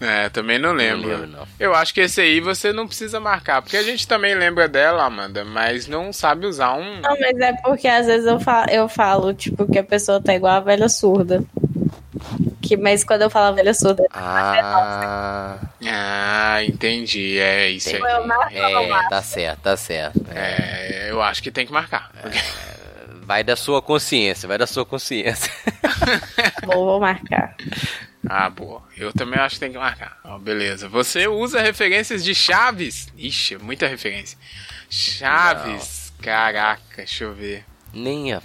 [0.00, 1.08] É, também não lembro.
[1.10, 1.46] lembro, não.
[1.58, 5.04] Eu acho que esse aí você não precisa marcar, porque a gente também lembra dela,
[5.04, 7.00] Amanda, mas não sabe usar um.
[7.00, 10.34] Não, mas é porque às vezes eu falo, eu falo, tipo, que a pessoa tá
[10.34, 11.42] igual a velha surda.
[12.62, 17.38] Que, mas quando eu falo a velha surda, Ah, Ah, entendi.
[17.38, 17.96] É isso aí.
[17.96, 18.12] entendi.
[18.12, 20.20] Eu marco, É, tá certo, tá certo.
[20.34, 22.10] É, É, eu acho que tem que marcar.
[23.22, 25.50] Vai da sua consciência, vai da sua consciência.
[26.66, 27.54] vou, vou marcar.
[28.28, 28.82] Ah, boa.
[28.96, 30.18] Eu também acho que tem que marcar.
[30.24, 30.88] Ó, beleza.
[30.88, 33.08] Você usa referências de Chaves?
[33.16, 34.36] Ixi, muita referência.
[34.90, 36.12] Chaves.
[36.20, 37.64] Caraca, deixa eu ver.
[37.92, 38.42] Nem a.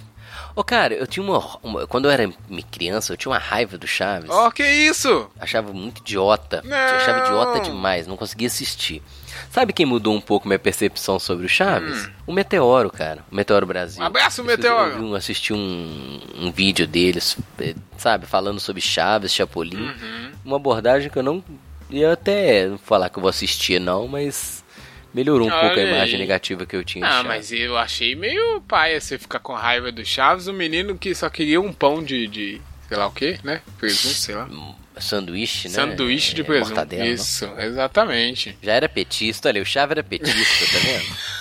[0.55, 2.31] Ô, cara, eu tinha uma, uma- Quando eu era
[2.71, 4.29] criança, eu tinha uma raiva do Chaves.
[4.29, 5.29] Ó, que isso?
[5.39, 6.61] Achava muito idiota.
[6.63, 6.75] Não.
[6.77, 9.03] Achava idiota demais, não conseguia assistir.
[9.55, 12.09] Sabe quem mudou um pouco minha percepção sobre o Chaves?
[12.27, 13.23] O Meteoro, cara.
[13.31, 14.03] O Meteoro Brasil.
[14.03, 14.97] Um abraço, Eu Meteoro.
[14.97, 19.77] Eu um- assisti um, um vídeo deles, eh, sabe, falando sobre Chaves, Chapolin.
[19.77, 20.31] Uhum.
[20.43, 21.41] Uma abordagem que eu não
[21.89, 24.61] ia até falar que eu vou assistir, não, mas
[25.13, 26.19] melhorou um Olha pouco a imagem aí.
[26.19, 27.07] negativa que eu tinha.
[27.07, 31.15] Ah, mas eu achei meio paia você ficar com raiva do Chaves, o menino que
[31.15, 33.61] só queria um pão de, de sei lá o que, né?
[33.77, 34.49] Presunto, sei lá.
[34.99, 35.73] Sanduíche, né?
[35.75, 36.69] Sanduíche de É, presunto.
[36.69, 37.11] mortadela, não?
[37.11, 38.57] Isso, exatamente.
[38.61, 41.35] Já era petista, olha, o Chaves era petista, tá vendo?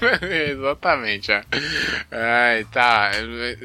[0.50, 1.42] Exatamente, é.
[2.10, 3.10] Ai, tá.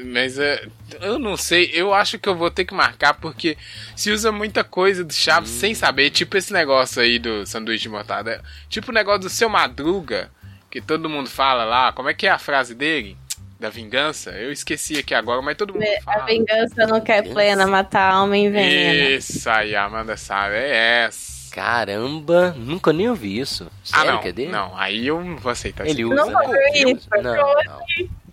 [0.04, 0.66] Mas é,
[1.00, 3.56] eu não sei, eu acho que eu vou ter que marcar porque
[3.94, 7.88] se usa muita coisa do Chaves sem saber, tipo esse negócio aí do sanduíche de
[7.88, 8.42] mortada.
[8.68, 10.30] Tipo o negócio do seu Madruga,
[10.70, 11.92] que todo mundo fala lá.
[11.92, 13.16] Como é que é a frase dele?
[13.58, 14.30] Da vingança?
[14.32, 16.26] Eu esqueci aqui agora, mas todo mundo A fala.
[16.26, 19.16] vingança não quer plena, matar a alma envenena.
[19.16, 21.36] Isso aí, a Amanda sabe, é essa.
[21.54, 23.66] Caramba, nunca nem ouvi isso.
[23.92, 26.12] Ah, Sério não, que é não, aí eu não vou aceitar Ele isso.
[26.12, 26.70] usa, Nunca né?
[26.74, 27.08] viu isso?
[27.10, 27.80] Não, não.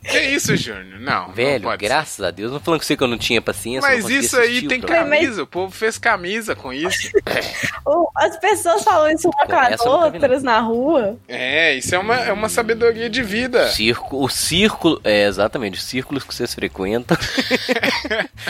[0.03, 0.99] Que isso, Júnior?
[0.99, 1.77] Não, não Velho, ser.
[1.77, 2.51] graças a Deus.
[2.51, 3.89] Não falando com você que eu não tinha paciência.
[3.89, 7.11] não Mas isso aí tem camisa, o povo fez camisa com isso.
[8.15, 11.17] As pessoas falam isso uma com as outras na rua.
[11.27, 13.67] É, isso é uma, é uma sabedoria de vida.
[13.69, 17.17] Círculo, o círculo, é exatamente, os círculos que vocês frequentam.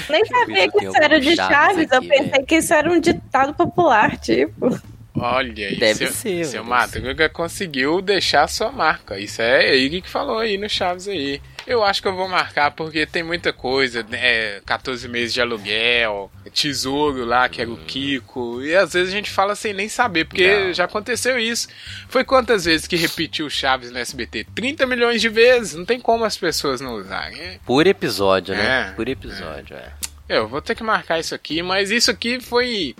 [0.09, 2.45] Nem sabia que isso era de Chaves Chaves, eu aqui, pensei velho.
[2.45, 4.79] que isso era um ditado popular, tipo.
[5.15, 9.19] Olha aí, Deve seu, ser, seu deve Madruga conseguiu deixar sua marca.
[9.19, 11.39] Isso é ele que falou aí no Chaves aí.
[11.67, 14.59] Eu acho que eu vou marcar porque tem muita coisa, né?
[14.65, 18.61] 14 meses de aluguel, tesouro lá, que era o Kiko.
[18.61, 20.73] E às vezes a gente fala sem nem saber, porque Não.
[20.73, 21.67] já aconteceu isso.
[22.09, 24.47] Foi quantas vezes que repetiu o Chaves no SBT?
[24.55, 25.75] 30 milhões de vezes.
[25.75, 27.39] Não tem como as pessoas não usarem.
[27.39, 27.59] É.
[27.65, 28.89] Por episódio, né?
[28.89, 29.93] É, Por episódio, é.
[30.27, 32.95] Eu vou ter que marcar isso aqui, mas isso aqui foi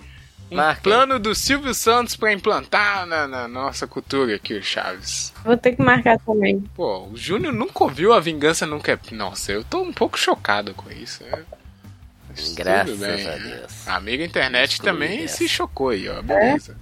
[0.50, 5.32] um Marca plano do Silvio Santos pra implantar na, na nossa cultura aqui, o Chaves.
[5.44, 6.60] Vou ter que marcar também.
[6.76, 9.14] Pô, o Júnior nunca ouviu A Vingança Nunca é...
[9.14, 11.24] Nossa, eu tô um pouco chocado com isso.
[11.24, 11.44] né?
[12.54, 13.56] Graças tudo bem, a né?
[13.60, 13.88] Deus.
[13.88, 15.36] A amiga internet também dessa.
[15.38, 16.20] se chocou aí, ó.
[16.20, 16.76] Beleza.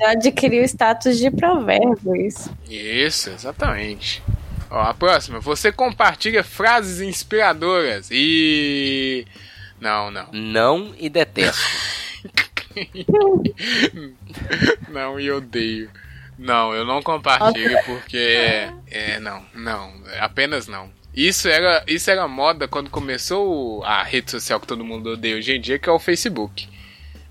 [0.00, 2.50] Já adquiriu o status de provérbio, isso.
[2.68, 4.22] Isso, exatamente.
[4.70, 5.40] Ó, a próxima.
[5.40, 9.26] Você compartilha frases inspiradoras e...
[9.80, 10.28] Não, não.
[10.32, 11.62] Não e detesto.
[14.88, 15.90] Não, e odeio.
[16.38, 18.68] Não, eu não compartilho porque.
[18.90, 19.92] É, não, não.
[20.20, 20.90] Apenas não.
[21.14, 25.54] Isso era, isso era moda quando começou a rede social que todo mundo odeia hoje
[25.56, 26.68] em dia, que é o Facebook.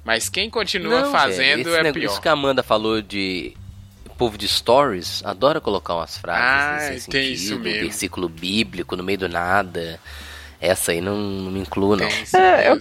[0.03, 2.21] Mas quem continua Não, fazendo é negócio pior.
[2.21, 3.55] que a Amanda falou de
[4.17, 7.81] povo de stories, adora colocar umas frases Ah, nesse tem sentido, isso mesmo.
[7.83, 9.99] versículo bíblico no meio do nada.
[10.65, 12.07] Essa aí não, não me incluo, não.
[12.07, 12.79] É, eu-.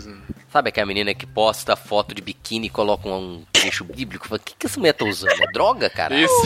[0.51, 4.29] Sabe aquela menina que posta foto de biquíni e coloca um trecho bíblico?
[4.29, 5.43] Fala, O que, que essa mulher tá usando?
[5.43, 6.15] É droga, cara?
[6.15, 6.43] Isso.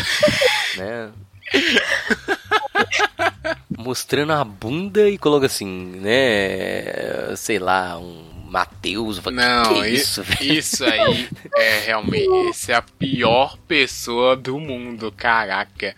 [0.76, 1.10] Né?
[3.76, 5.66] Mostrando a bunda e coloca assim,
[6.00, 7.36] né?
[7.36, 9.18] Sei lá, um Mateus.
[9.18, 12.48] Fala, Não, é isso, isso aí é realmente.
[12.50, 15.94] Essa é a pior pessoa do mundo, caraca.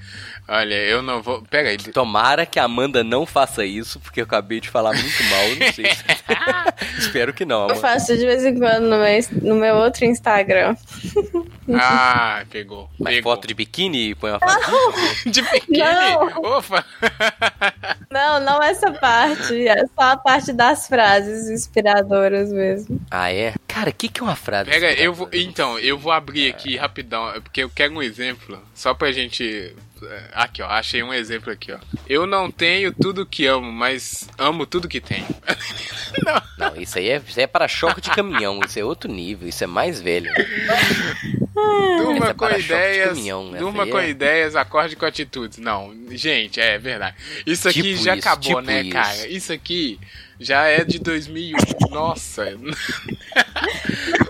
[0.48, 1.42] Olha, eu não vou.
[1.42, 1.76] Pera aí.
[1.78, 5.72] Tomara que a Amanda não faça isso, porque eu acabei de falar muito mal, não
[5.72, 5.86] sei.
[5.94, 6.05] se-
[6.98, 7.80] Espero que não, Eu Amanda.
[7.80, 10.74] faço de vez em quando no meu, no meu outro Instagram.
[11.72, 12.90] Ah, pegou.
[12.98, 13.32] Mas pegou.
[13.32, 15.30] foto de biquíni, põe uma foto.
[15.30, 15.78] De biquíni?
[15.78, 16.26] Não.
[16.59, 16.84] Opa!
[18.11, 19.68] Não, não essa parte.
[19.68, 23.01] É só a parte das frases inspiradoras inspiradoras mesmo.
[23.11, 23.55] Ah, é?
[23.66, 24.70] Cara, o que, que é uma frase?
[24.70, 25.51] Pega, eu vou, inspiradora?
[25.51, 29.74] então, eu vou abrir aqui rapidão, porque eu quero um exemplo, só pra gente.
[30.03, 31.78] É, Aqui, ó, achei um exemplo aqui, ó.
[32.09, 35.26] Eu não tenho tudo que amo, mas amo tudo que tenho.
[36.59, 38.61] Não, isso aí é, isso aí é para choque de caminhão.
[38.66, 39.48] Isso é outro nível.
[39.48, 40.30] Isso é mais velho.
[41.55, 43.09] Durma é com ideias.
[43.11, 45.59] caminhão, essa durma com é- ideias, acorde com atitudes.
[45.59, 47.16] Não, gente, é verdade.
[47.46, 48.90] Isso aqui Tipo já isso, acabou, tipo né, isso.
[48.92, 49.28] cara?
[49.28, 49.98] Isso aqui
[50.38, 51.90] já é de 2001.
[51.90, 52.57] Nossa.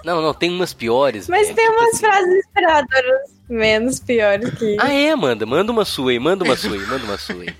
[0.05, 1.29] Não, não, tem umas piores.
[1.29, 1.99] Mas velho, tem tipo umas assim.
[2.01, 5.45] frases inspiradoras menos piores que Ah, é, Amanda?
[5.45, 7.55] Manda uma sua aí, manda uma sua aí, manda uma sua aí.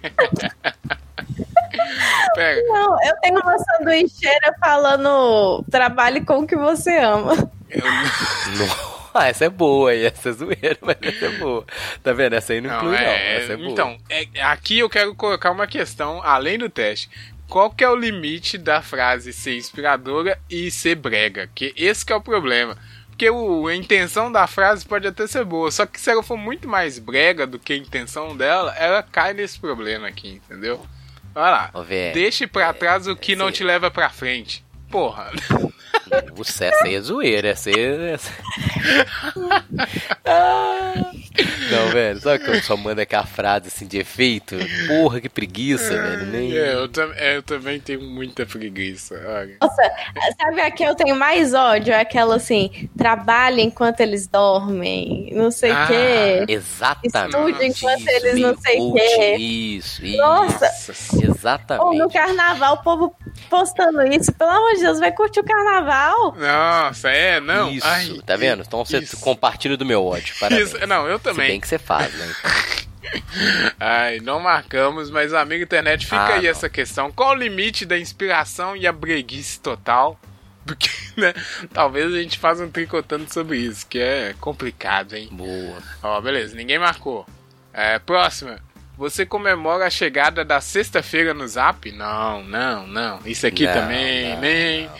[2.35, 2.63] Pega.
[2.69, 7.33] Não, eu tenho uma sanduicheira falando trabalhe com o que você ama.
[7.69, 7.85] Eu-
[8.57, 8.91] Não.
[9.13, 11.65] Ah, essa é boa, aí, essa é zoeira, mas essa é boa.
[12.01, 12.35] Tá vendo?
[12.35, 13.03] Essa aí não, Não, inclui, não.
[13.05, 13.69] é, Essa é boa.
[13.71, 17.11] então, é- aqui eu quero colocar uma questão, além do teste.
[17.49, 21.51] Qual que é o limite da frase ser inspiradora e ser brega?
[21.53, 22.77] Que esse que é o problema.
[23.21, 26.39] Porque o- a intenção da frase pode até ser boa, só que se ela for
[26.39, 30.81] muito mais brega do que a intenção dela, ela cai nesse problema aqui, entendeu?
[31.35, 31.71] Olha lá.
[31.75, 34.65] Ô, Deixe pra trás o que não esse- te leva pra frente.
[34.91, 35.31] Porra.
[36.37, 38.15] O essa aí é zoeira, essa é...
[38.15, 38.33] essa-
[40.25, 40.95] Ah.
[41.71, 44.57] Não, velho, sabe que eu só mando aquela frase assim de efeito?
[44.89, 46.27] Porra, que preguiça, velho.
[46.27, 46.57] Nem...
[46.57, 49.15] É, eu, tam- é, eu também tenho muita preguiça.
[49.27, 49.57] Olha.
[49.61, 49.83] Nossa,
[50.41, 51.93] sabe a que eu tenho mais ódio?
[51.93, 56.45] É aquela assim, trabalha enquanto eles dormem, não sei o Ah, quê.
[56.53, 57.37] Exatamente.
[57.37, 59.37] Estude enquanto isso, eles não sei coach, quê.
[59.37, 60.19] Isso, isso.
[60.19, 60.65] Nossa.
[60.67, 61.17] Nossa.
[61.17, 61.99] Ou Exatamente.
[61.99, 63.15] no carnaval, o povo
[63.49, 64.33] postando isso.
[64.33, 66.35] Pelo amor de Deus, vai curtir o carnaval?
[66.37, 67.71] Nossa, é, não.
[67.71, 68.63] Isso, Ai, tá vendo?
[68.67, 69.19] Então você isso.
[69.21, 70.35] compartilha do meu ódio.
[70.41, 70.69] Parabéns.
[70.75, 71.49] Isso, não, eu Se também.
[71.49, 72.27] bem que você faz, né?
[72.39, 72.51] Então,
[73.79, 76.51] Ai, não marcamos, mas amigo internet, fica Ah, aí não.
[76.51, 77.11] essa questão.
[77.11, 80.19] Qual o limite da inspiração e a breguice total?
[80.67, 81.33] Porque, né,
[81.73, 85.29] talvez a gente faça um tricotando sobre isso, que é complicado, hein?
[85.33, 85.79] boa.
[86.03, 87.27] Ó, beleza, ninguém marcou.
[87.73, 88.59] É, próxima.
[89.01, 91.91] Você comemora a chegada da sexta-feira no zap?
[91.91, 93.19] Não, não, não.
[93.25, 94.91] Isso aqui Não, também, não, nem.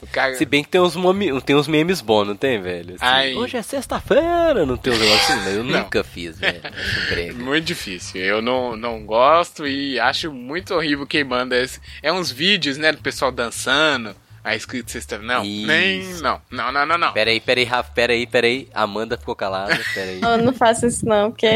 [0.00, 0.34] O cara.
[0.34, 2.96] Se bem que tem uns, momi- tem uns memes bons, não tem, velho?
[2.98, 3.34] Assim.
[3.34, 5.80] Hoje é sexta-feira, não tem uns negócios assim, eu Não.
[5.80, 6.58] nunca fiz, velho.
[7.10, 7.34] Brega.
[7.34, 8.18] Muito difícil.
[8.22, 11.78] Eu não, não gosto e acho muito horrível quem manda esse.
[12.02, 14.16] É uns vídeos, né, do pessoal dançando.
[14.42, 15.18] A escrito sexta.
[15.18, 15.66] Não, Isso.
[15.66, 16.02] nem.
[16.22, 17.12] Não, não, não, não, não.
[17.12, 18.68] Pera aí, pera aí, Rafa, pera aí, pera aí.
[18.72, 20.20] Amanda ficou calada, pera aí.
[20.22, 21.46] Eu não faço isso não, porque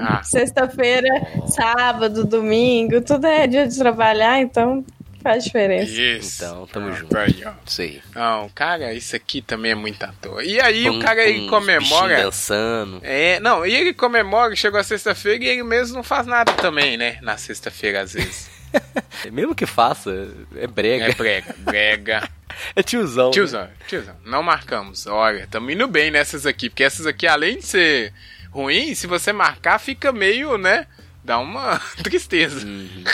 [0.00, 0.22] Ah.
[0.22, 1.08] sexta-feira,
[1.46, 4.82] sábado, domingo, tudo é dia de trabalhar, então
[5.22, 5.90] faz diferença.
[5.92, 6.42] Isso.
[6.42, 7.18] Então, tamo Ah, junto.
[7.18, 7.44] aí,
[7.78, 8.02] aí.
[8.14, 10.42] Não, cara, isso aqui também é muito à toa.
[10.42, 12.22] E aí Com- o cara ele comemora.
[12.22, 13.00] dançando.
[13.02, 16.96] É, não, e ele comemora, chegou a sexta-feira e ele mesmo não faz nada também,
[16.96, 17.18] né?
[17.20, 18.48] Na sexta-feira, às vezes.
[19.32, 20.10] Mesmo que faça,
[20.56, 21.04] é brega.
[21.06, 22.28] É brega, brega.
[22.76, 23.26] É, tiozão.
[23.28, 23.32] né?
[23.32, 25.06] Tiozão, tiozão, não marcamos.
[25.06, 28.12] Olha, tamo indo bem nessas aqui, porque essas aqui, além de ser
[28.50, 30.86] ruim, se você marcar, fica meio, né?
[31.24, 32.66] Dá uma tristeza.
[32.66, 33.04] Uhum.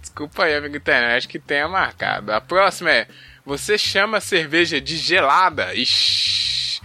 [0.00, 2.30] Desculpa aí, amigo internet, que tenha marcado.
[2.32, 3.08] A próxima é:
[3.44, 5.74] Você chama a cerveja de gelada?
[5.74, 6.80] Ixi.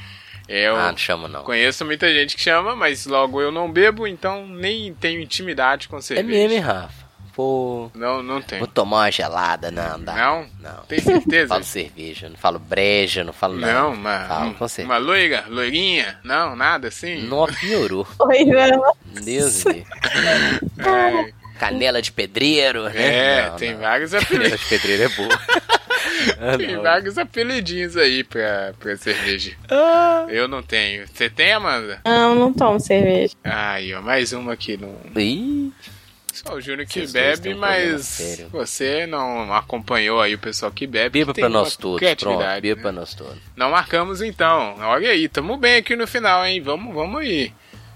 [0.48, 1.44] Eu Ah, não chama não.
[1.44, 5.98] conheço muita gente que chama, mas logo eu não bebo, então nem tenho intimidade com
[5.98, 6.28] É cerveja.
[6.28, 7.03] mesmo, hein, Rafa?
[7.36, 8.60] Pô, Não, não tenho.
[8.60, 10.14] vou tomar uma gelada, não, dá.
[10.14, 10.46] Não?
[10.60, 10.84] Não.
[10.88, 11.42] Tem certeza?
[11.44, 13.74] Não falo cerveja, não falo breja, não falo nada.
[13.74, 14.88] Não, uma, Falo com certeza.
[14.88, 16.20] uma loira, loirinha?
[16.24, 17.24] Não, nada assim?
[17.28, 18.08] Não, piorou.
[18.20, 18.94] Oi, não.
[19.24, 19.86] Deus me.
[20.80, 22.92] É, Canela de pedreiro, né?
[22.96, 23.80] é, Não, tem não.
[23.80, 24.60] vários Canela apelidos.
[24.60, 25.40] de pedreiro é boa.
[26.40, 26.84] Ah, Tem não.
[26.84, 29.54] vários apelidinhos aí pra, pra cerveja.
[29.70, 30.26] Ah.
[30.30, 31.06] Eu não tenho.
[31.08, 32.00] Você tem, Amanda?
[32.06, 33.34] Não, não tomo cerveja.
[33.44, 34.96] Aí, ó, mais uma aqui no.
[35.20, 35.72] Ih,
[36.52, 41.20] o Júnior que Vocês bebe, problema mas você não acompanhou aí o pessoal que bebe.
[41.20, 42.82] beba que pra nós todos, pronto, beba né?
[42.82, 43.38] pra nós todos.
[43.56, 44.76] Não marcamos então.
[44.80, 46.62] Olha aí, tamo bem aqui no final, hein?
[46.62, 47.54] Vamos, vamos aí.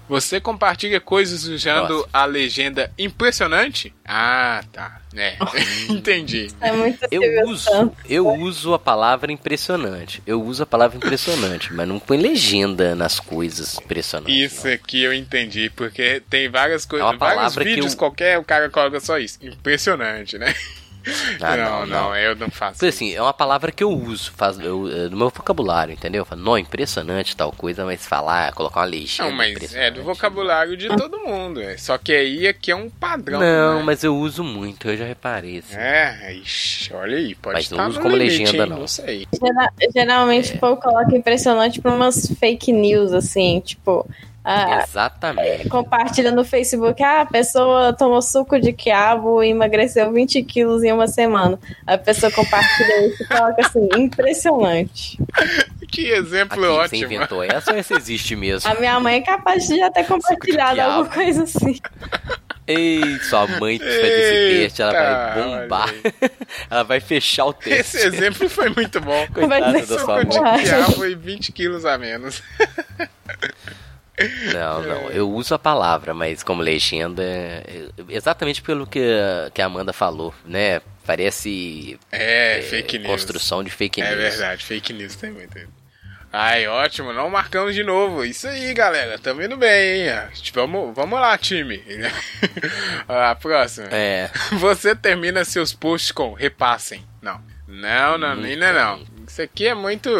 [0.08, 2.08] Você compartilha coisas usando Próximo.
[2.12, 3.92] a legenda impressionante?
[4.04, 5.00] Ah, tá.
[5.14, 5.36] É,
[5.88, 6.48] entendi.
[6.60, 10.22] É muito Eu uso, eu uso a palavra impressionante.
[10.26, 14.52] Eu uso a palavra impressionante, mas não põe legenda nas coisas impressionantes.
[14.52, 17.98] Isso aqui eu entendi, porque tem várias É coisas, uma vários palavra que vídeos eu-
[17.98, 19.38] qualquer, o cara coloca só isso.
[19.42, 20.54] Impressionante, né?
[21.40, 22.74] Ah, não, não, não, eu não faço.
[22.74, 26.22] Porque assim, é uma palavra que eu uso, faz, eu, é do meu vocabulário, entendeu?
[26.22, 29.28] Eu falo, não, impressionante tal coisa, mas falar, colocar uma legenda.
[29.30, 31.60] Não, mas é do vocabulário de todo mundo.
[31.60, 31.76] É.
[31.76, 33.40] Só que aí aqui é um padrão.
[33.40, 33.82] Não, né?
[33.84, 35.58] mas eu uso muito, eu já reparei.
[35.58, 35.76] Assim.
[35.76, 38.70] É, ixi, olha aí, pode Mas não estar uso no como limite, legenda, hein?
[38.70, 38.78] não.
[38.80, 39.26] Não sei.
[39.32, 44.08] Gera- geralmente o povo coloca impressionante pra umas fake news, assim, tipo,
[44.50, 45.68] Ah, Exatamente.
[45.68, 50.90] compartilha no Facebook, ah, a pessoa tomou suco de quiabo e emagreceu 20 quilos em
[50.90, 51.58] uma semana.
[51.86, 55.18] A pessoa compartilha isso e coloca assim, impressionante.
[55.92, 57.04] Que exemplo Aqui, você ótimo.
[57.12, 58.70] inventou essa ou essa existe mesmo?
[58.70, 61.78] A minha mãe é capaz de já ter compartilhado alguma coisa assim.
[62.66, 65.94] Ei, sua mãe que fez esse teste, ela vai bombar.
[66.70, 67.96] ela vai fechar o teste.
[67.98, 69.26] Esse exemplo foi muito bom.
[69.32, 70.62] Coitada Vai da sua Suco de mãe.
[70.62, 72.42] quiabo e 20 quilos a menos.
[74.52, 75.10] Não, não.
[75.10, 79.00] Eu uso a palavra, mas como legenda, é exatamente pelo que,
[79.54, 80.80] que a Amanda falou, né?
[81.06, 83.10] Parece É, é, fake news.
[83.10, 84.12] construção de fake news.
[84.12, 85.58] É verdade, fake news tem muito.
[86.30, 88.22] Ai, ótimo, não marcamos de novo.
[88.22, 90.28] Isso aí, galera, tamo indo bem, hein?
[90.52, 91.82] Vamos, vamos lá, time.
[93.08, 93.88] a próxima.
[93.90, 97.02] É, Você termina seus posts com repassem.
[97.22, 97.40] Não.
[97.66, 99.17] Não, não, ainda não.
[99.38, 100.10] Isso aqui é muito.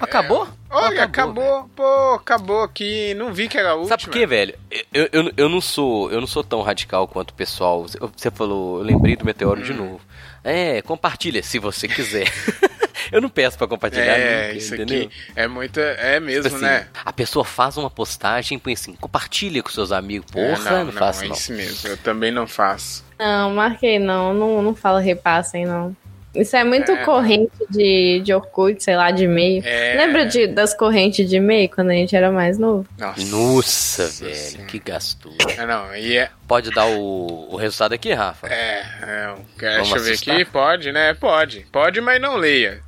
[0.00, 0.44] acabou?
[0.44, 0.48] É...
[0.70, 3.12] Olha, Acabou, acabou, pô, acabou aqui.
[3.14, 3.88] Não vi que era a última.
[3.88, 4.54] Sabe por quê, velho?
[4.94, 7.84] Eu, eu, eu não sou eu não sou tão radical quanto o pessoal.
[8.16, 9.64] Você falou, eu lembrei do Meteoro Hum.
[9.64, 10.00] de novo.
[10.44, 12.26] É, compartilha se você quiser.
[13.10, 15.06] eu não peço pra compartilhar É, nunca, isso entendeu?
[15.06, 15.80] aqui é muito.
[15.80, 16.86] É mesmo, Tipo assim, né?
[17.04, 20.30] A pessoa faz uma postagem e põe assim, compartilha com seus amigos.
[20.30, 21.34] Porra, É, não, não, faço é não.
[21.34, 21.88] isso mesmo.
[21.88, 23.04] Eu também não faço.
[23.18, 25.96] Não, marquei não, não, não fala repassem não.
[26.40, 27.04] Isso é muito É.
[27.04, 29.62] corrente de, de Orkut, sei lá, de e-mail.
[29.64, 29.94] É.
[29.96, 32.86] Lembra de, das correntes de e-mail quando a gente era mais novo?
[32.98, 35.36] Nossa, Nossa, velho, que gastura.
[35.56, 36.30] É, não, e é.
[36.46, 38.46] Pode dar o, o resultado aqui, Rafa?
[38.48, 40.44] É, é quer, Vamos deixa eu ver aqui.
[40.44, 41.14] Pode, né?
[41.14, 41.66] Pode.
[41.72, 42.80] Pode, mas não leia.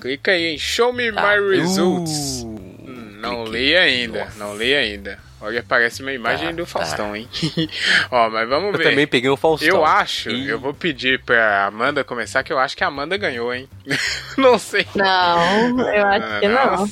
[0.00, 1.22] Clica aí em Show Me Tá.
[1.36, 2.42] My Results.
[2.42, 4.24] Uh, Hum, não leia ainda.
[4.24, 4.38] Nossa.
[4.38, 5.18] Não leia ainda.
[5.42, 6.68] Olha, aparece uma imagem Tá, do tá.
[6.68, 7.28] Faustão, hein?
[8.10, 8.84] Ó, mas vamos Eu ver.
[8.90, 9.68] também peguei um Faustão.
[9.68, 10.48] Eu acho, Ih.
[10.48, 13.68] eu vou pedir pra Amanda começar, que eu acho que a Amanda ganhou, hein?
[14.38, 14.86] não sei.
[14.94, 16.88] Não, eu acho que não.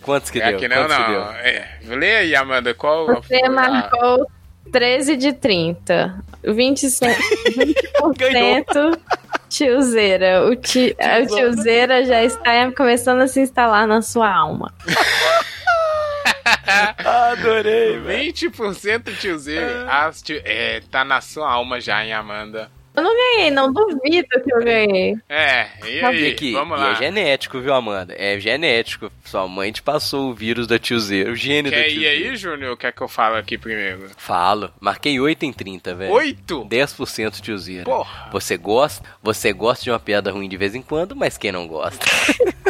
[0.00, 0.58] Quantos que é deu?
[0.58, 1.10] que não, Quantos que não.
[1.10, 1.22] deu?
[1.42, 4.26] É, lê aí, Amanda, qual Você a- marcou
[4.72, 6.24] 13 de 30.
[6.42, 7.14] 20%,
[8.14, 8.98] 20%
[9.50, 10.46] tiozeira.
[10.46, 14.72] O, ti, o tiozeira já está começando a se instalar na sua alma.
[17.04, 19.84] Adorei, 20% tiozeiro.
[19.88, 22.70] Ah, tio, é, tá na sua alma já, hein, Amanda?
[22.92, 25.16] Eu não ganhei, não duvido que eu ganhei.
[25.28, 26.26] É, e E aí?
[26.32, 26.90] aqui, Vamos e lá.
[26.90, 28.14] é genético, viu, Amanda?
[28.18, 29.12] É genético.
[29.24, 32.30] Sua mãe te passou o vírus da tiozeira, o gene da Quer ir tiozeira.
[32.30, 32.76] aí, Júnior?
[32.76, 34.10] Quer que eu fale aqui primeiro?
[34.16, 34.72] Falo.
[34.80, 36.12] Marquei 8 em 30, velho.
[36.12, 36.66] 8?
[36.68, 37.84] 10% tiozeira.
[37.84, 38.28] Porra.
[38.32, 41.68] Você gosta, você gosta de uma piada ruim de vez em quando, mas quem não
[41.68, 42.04] gosta?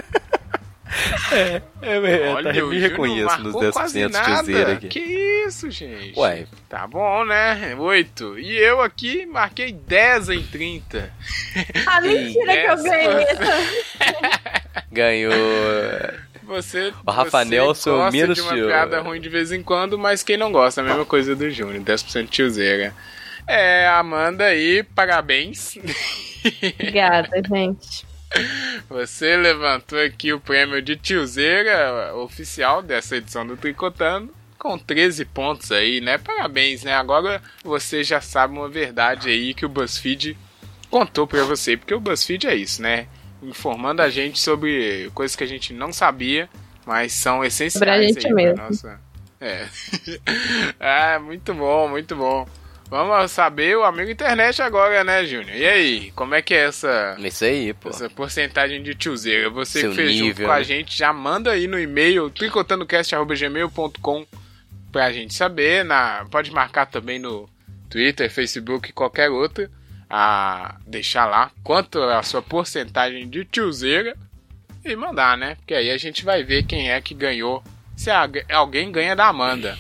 [1.32, 4.24] é, é, é Olha, tá, me reconheço nos marcou quase 10% nada.
[4.34, 4.88] tiozeira aqui.
[4.88, 5.01] Que
[5.47, 6.18] isso, gente?
[6.18, 7.74] Ué, Tá bom, né?
[7.78, 8.38] 8.
[8.38, 11.12] E eu aqui marquei 10 em 30.
[11.86, 13.26] Ah, mentira que eu Essa- ganhei.
[14.91, 15.32] ganhou.
[16.45, 18.66] Você, O Rafa você Nelson gosta menos de uma tio.
[18.66, 21.80] piada ruim de vez em quando, mas quem não gosta, a mesma coisa do Júnior,
[21.84, 22.93] 10% tiozeira.
[23.47, 25.76] É, Amanda aí, parabéns.
[26.74, 28.05] Obrigada, gente.
[28.89, 34.33] Você levantou aqui o prêmio de tiozeira oficial dessa edição do Tricotando.
[34.59, 36.18] Com 13 pontos aí, né?
[36.18, 36.95] Parabéns, né?
[36.95, 40.37] Agora você já sabe uma verdade aí que o BuzzFeed
[40.91, 41.76] contou pra você.
[41.76, 43.07] Porque o BuzzFeed é isso, né?
[43.43, 46.49] Informando a gente sobre coisas que a gente não sabia,
[46.85, 48.57] mas são essenciais Sobre a gente aí pra mesmo.
[48.62, 49.01] nossa.
[49.41, 49.66] É.
[50.78, 52.47] ah, muito bom, muito bom.
[52.91, 55.57] Vamos saber o amigo internet agora, né, Júnior?
[55.57, 57.88] E aí, como é que é essa, Isso aí, pô.
[57.88, 59.49] essa porcentagem de tiozeira?
[59.49, 60.64] Você Seu que fez junto nível, com a né?
[60.64, 64.26] gente, já manda aí no e-mail tricotandocast.gmail.com
[64.91, 65.84] pra gente saber.
[65.84, 67.49] Na, pode marcar também no
[67.88, 69.70] Twitter, Facebook, qualquer outro.
[70.12, 74.16] A deixar lá quanto é a sua porcentagem de tiozeira
[74.84, 75.55] e mandar, né?
[75.55, 77.62] Porque aí a gente vai ver quem é que ganhou.
[77.97, 78.11] Se
[78.51, 79.78] alguém ganha da Amanda.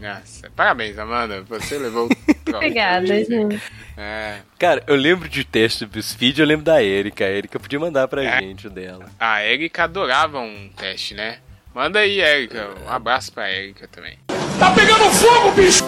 [0.00, 1.42] Nossa, parabéns, Amanda.
[1.42, 2.10] Você levou o.
[2.56, 3.60] Obrigada, gente.
[3.96, 4.40] É.
[4.58, 7.24] Cara, eu lembro de teste do BuzzFeed, eu lembro da Erika.
[7.24, 8.38] A Erika podia mandar pra É.
[8.40, 9.06] gente o dela.
[9.18, 11.38] A Erika adorava um teste, né?
[11.74, 12.68] Manda aí, Erika.
[12.86, 14.18] Um abraço pra Erika também.
[14.58, 15.84] Tá pegando fogo, bicho!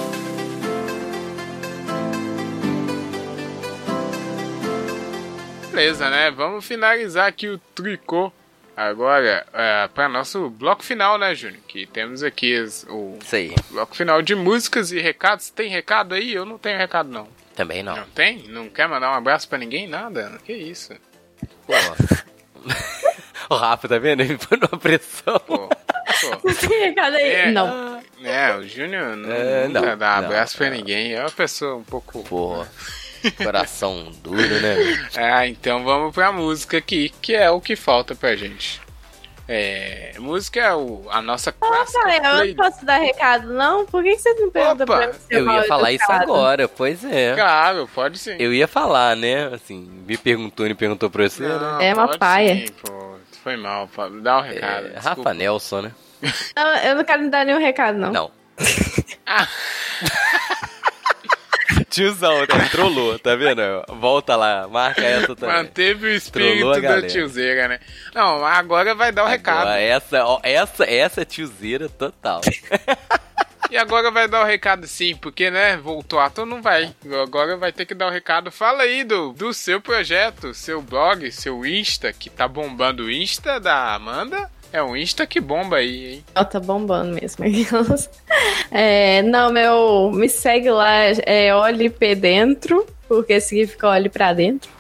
[5.71, 6.31] Beleza, né?
[6.31, 8.33] Vamos finalizar aqui o tricô
[8.87, 11.61] agora é, para nosso bloco final, né, Júnior?
[11.67, 13.55] Que temos aqui as- o Isso aí.
[13.71, 15.51] bloco final de músicas e recados.
[15.51, 16.33] Tem recado aí?
[16.33, 17.29] Eu não tenho recado, não.
[17.57, 17.97] Também não.
[17.97, 18.45] Não tem?
[18.49, 19.89] Não quer mandar um abraço pra ninguém?
[19.89, 20.39] Nada?
[20.45, 20.95] Que isso?
[21.67, 21.73] Pô.
[23.51, 24.21] o Rafa, tá vendo?
[24.23, 25.39] Ele foi numa pressão.
[25.41, 26.55] Pô, pô.
[26.55, 27.31] Tem recado aí?
[27.31, 27.51] É.
[27.51, 28.01] Não.
[28.23, 30.77] É, o Júnior não, É, não, dá não, abraço pra não.
[30.77, 31.15] ninguém.
[31.15, 32.23] É uma pessoa um pouco...
[32.25, 32.65] Pô.
[33.43, 35.09] Coração duro, né?
[35.17, 38.81] Ah, então vamos pra música aqui, que é o que falta pra gente.
[39.51, 43.87] É, música é o, a nossa cara, eu não posso dar recado, não?
[43.87, 45.15] Por que que você não pergunta Opa, pra mim?
[45.31, 47.35] Eu ia falar isso agora, pois é.
[47.35, 48.37] Claro, pode sim.
[48.39, 49.47] Eu ia falar, né?
[49.47, 51.59] Assim, me perguntou e perguntou pra você, né?
[51.59, 52.67] Não, É uma paia.
[52.67, 53.17] Sim, pô.
[53.43, 54.07] Foi mal, pô.
[54.11, 54.89] dá um recado.
[54.89, 54.99] É.
[54.99, 55.93] Rafa Nelson, né?
[56.55, 58.13] Não, eu não quero dar nenhum recado, não.
[58.13, 58.31] Não.
[61.99, 63.61] Tiozão, tá, trollou, tá vendo?
[63.99, 65.57] Volta lá, marca essa também.
[65.57, 67.81] Manteve o espírito a da tiozeira, né?
[68.15, 69.71] Não, agora vai dar o recado.
[69.71, 72.41] Essa, ó, essa, essa é tiozeira total.
[73.71, 76.95] E agora vai dar o recado sim, porque, né, voltou ator não vai.
[77.23, 78.51] Agora vai ter que dar o recado.
[78.51, 83.61] Fala aí do, do seu projeto, seu blog, seu Insta, que tá bombando o Insta
[83.61, 84.51] da Amanda.
[84.73, 86.25] É um Insta que bomba aí, hein?
[86.35, 87.45] Ó, tá bombando mesmo.
[88.71, 90.11] É, não, meu.
[90.13, 90.93] Me segue lá,
[91.25, 94.71] é Olhe P dentro, porque significa olhe pra dentro.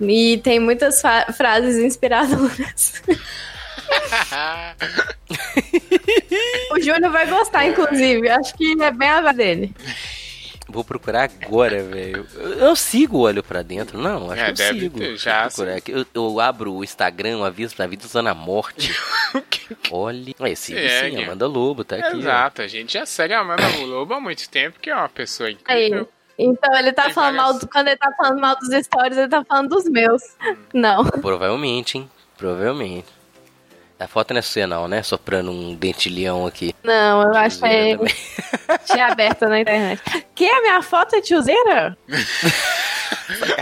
[0.00, 1.02] E tem muitas
[1.36, 3.02] frases inspiradoras.
[6.70, 8.28] o Júnior vai gostar, inclusive.
[8.28, 9.74] Acho que é bem a dele.
[10.74, 12.26] Vou procurar agora, velho.
[12.34, 14.30] Eu, eu sigo o Olho Pra Dentro, não?
[14.30, 14.98] Acho É, que eu deve sigo.
[14.98, 15.92] ter, já, eu, procurar aqui.
[15.92, 18.92] eu, eu abro o Instagram, o aviso pra vida usando a morte.
[19.90, 20.34] Olha.
[20.38, 21.22] Olha, sigo sim, Segue.
[21.24, 22.16] Amanda Lobo, tá aqui.
[22.16, 22.18] ó.
[22.18, 25.48] Exato, a gente já segue a Amanda Lobo há muito tempo, que é uma pessoa
[25.48, 25.54] Aí.
[25.54, 26.08] incrível.
[26.36, 27.60] Então ele tá Tem falando várias- mal.
[27.60, 30.22] do- Quando ele tá falando mal dos stories, ele tá falando dos meus.
[30.72, 31.04] Não.
[31.04, 32.10] Provavelmente, hein?
[32.36, 33.06] Provavelmente.
[34.04, 35.02] A foto não é sua, não, né?
[35.02, 36.74] Soprando um dentilhão aqui.
[36.82, 37.96] Não, eu acho que é.
[38.84, 40.02] Tinha aberto na internet.
[40.34, 41.96] Que a minha foto é tiozeira?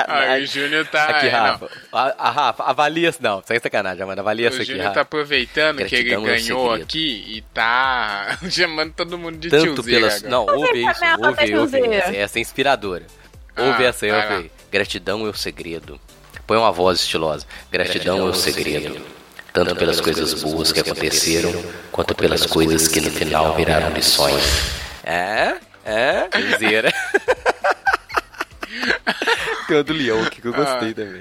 [0.08, 1.04] Ah, o Júnior tá.
[1.06, 1.30] Aqui, é.
[1.30, 1.70] Rafa.
[1.92, 3.18] A, a Rafa, avalia isso.
[3.22, 4.20] Não, sem sacanagem, Amanda.
[4.20, 4.94] Avalia isso O aqui, Júnior Rafa.
[4.96, 6.82] tá aproveitando que ele Gratidão é o ganhou segredo.
[6.82, 10.22] aqui e tá chamando todo mundo de Tanto tiozeira pelas.
[10.22, 11.00] Não, ouve isso.
[11.00, 11.78] minha foto é Ouve, ouve.
[11.78, 12.16] tiozeira?
[12.16, 13.06] Essa, é inspiradora.
[13.54, 14.36] Ah, Ouve essa aí, ouve lá.
[14.38, 14.50] aí.
[14.70, 16.00] Gratidão é o segredo.
[16.46, 17.46] Põe uma voz estilosa.
[17.70, 19.00] Gratidão, é o segredo.
[19.52, 21.52] Tanto pelas coisas boas que aconteceram,
[21.90, 24.42] quanto pelas coisas que no final viraram lições.
[25.04, 25.56] É?
[25.84, 26.28] É?
[26.30, 26.92] Cruzeira.
[29.68, 31.20] Tem o do leão aqui que eu gostei também.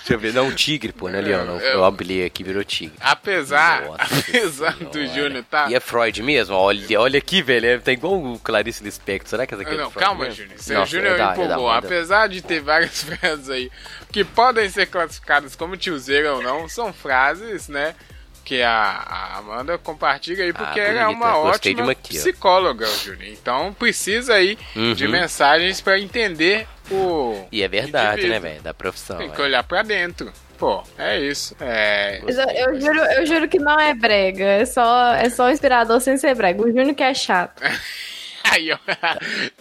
[0.00, 0.32] Deixa eu ver.
[0.32, 1.60] Não, tigre, pô, não é leão, não.
[1.60, 2.94] Eu abri aqui virou tigre.
[3.00, 5.06] Apesar, Nossa apesar do.
[5.06, 5.68] Júnior tá.
[5.70, 6.54] E é Freud mesmo?
[6.56, 7.66] Olha, olha aqui, velho.
[7.66, 9.28] É, tá igual o Clarice Lispector.
[9.28, 10.36] Será que essa aqui é Não, do Freud calma, mesmo?
[10.42, 10.58] Júnior.
[10.58, 11.68] Seu Nossa, Júnior é da- é da empolgou.
[11.70, 11.86] Amanda.
[11.86, 13.70] Apesar de ter várias frases aí
[14.12, 17.94] que podem ser classificadas como tiozeira ou não, são frases, né?
[18.44, 22.86] Que a, Amanda compartilha aí porque Ah, ela é uma Gostei de ótima aqui, psicóloga,
[22.86, 23.28] Júnior.
[23.28, 24.58] Então precisa aí
[24.96, 25.10] de Uhum.
[25.12, 27.46] mensagens pra entender o.
[27.52, 28.60] E é verdade, né, velho?
[28.62, 29.18] Da profissão.
[29.18, 29.44] Tem que é.
[29.44, 30.32] olhar pra dentro.
[30.58, 31.56] Pô, é isso.
[31.58, 32.20] É.
[32.22, 34.44] Eu, eu juro, eu juro que não é brega.
[34.44, 36.60] É só, é só inspirador sem ser brega.
[36.62, 37.62] O Júnior que é chato.
[38.50, 38.78] Aí, ó.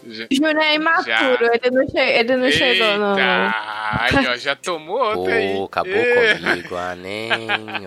[0.03, 1.49] O Júnior é imaturo.
[1.53, 3.11] Ele não, che ele não chegou no.
[3.11, 3.55] Eita,
[3.91, 5.53] Aí, ó, já tomou outra aí.
[5.53, 7.31] Pô, acabou Ê, comigo, ah, nem.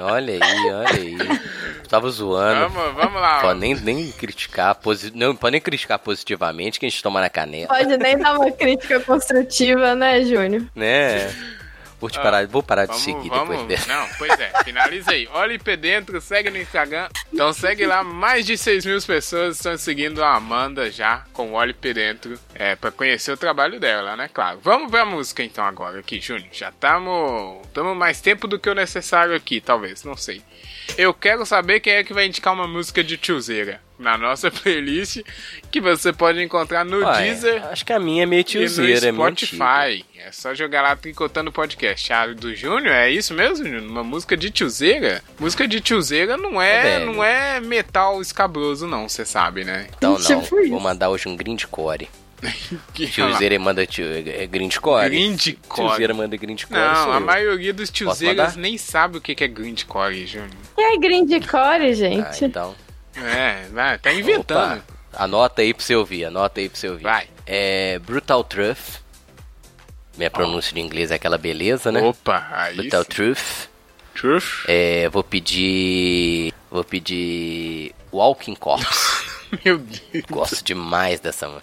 [0.01, 1.17] Olha aí, olha aí.
[1.89, 2.69] Tava zoando.
[2.69, 3.41] Vamos, vamos lá.
[3.41, 5.13] Pode nem, nem criticar, posi...
[5.15, 8.51] não pode nem criticar positivamente que a gente toma na canela, Pode nem dar uma
[8.51, 10.65] crítica construtiva, né, Júnior?
[10.75, 11.31] né?
[12.03, 13.51] Vou, te parar, vou parar de Vamos, seguir vamos.
[13.51, 13.87] depois dessa.
[13.87, 15.29] Não, pois é, finaliza aí.
[15.33, 17.09] Olha IP dentro, segue no Instagram.
[17.33, 21.53] Então segue lá, mais de 6 mil pessoas estão seguindo a Amanda já com o
[21.53, 22.37] Olhe dentro.
[22.57, 24.29] É, pra conhecer o trabalho dela, né?
[24.35, 24.59] Claro.
[24.65, 26.49] Vamos pra música então agora aqui, Júnior.
[26.51, 27.65] Já estamos.
[27.69, 30.43] Estamos mais tempo do que o necessário aqui, talvez, não sei.
[30.99, 35.23] Eu quero saber quem é que vai indicar uma música de tiozeira na nossa playlist
[35.71, 39.13] que você pode encontrar no Ué, Deezer acho que a minha é meio tiozeira, é
[39.13, 39.47] no antiga.
[39.57, 40.05] Spotify.
[40.25, 42.13] É só jogar lá Tricotando Podcast.
[42.13, 43.83] A do Júnior, é isso mesmo, Júnior?
[43.83, 45.23] Uma música de tiozeira?
[45.39, 49.87] Música de tiozeira não é, É, não é metal escabroso, não, você sabe, né?
[49.97, 52.09] Então não, vou mandar hoje um grindcore.
[52.93, 55.09] Tiozeira manda tio, é grindcore.
[55.09, 55.89] Grindcore.
[55.89, 56.81] Tiozeira manda grindcore.
[56.81, 57.21] Não, a eu.
[57.21, 60.51] maioria dos tiozeiras nem sabe o que que é grindcore, Júnior.
[60.77, 62.45] Aí, grindcore, Ah, gente?
[62.45, 62.75] então.
[63.27, 64.79] É, vai, tá inventando.
[64.79, 67.03] Opa, anota aí pra você ouvir, anota aí pra você ouvir.
[67.03, 67.29] Vai.
[67.47, 69.01] É Brutal Truth.
[70.16, 72.03] Minha pronúncia de inglês é aquela beleza, né?
[72.03, 73.09] Opa, aí Brutal sim.
[73.09, 73.68] Truth.
[74.14, 74.64] Truth.
[74.68, 76.53] É, vou pedir.
[76.70, 77.95] Vou pedir.
[78.12, 79.27] Walking Corpse.
[79.64, 80.25] Meu Deus.
[80.31, 81.62] Gosto demais dessa, mano.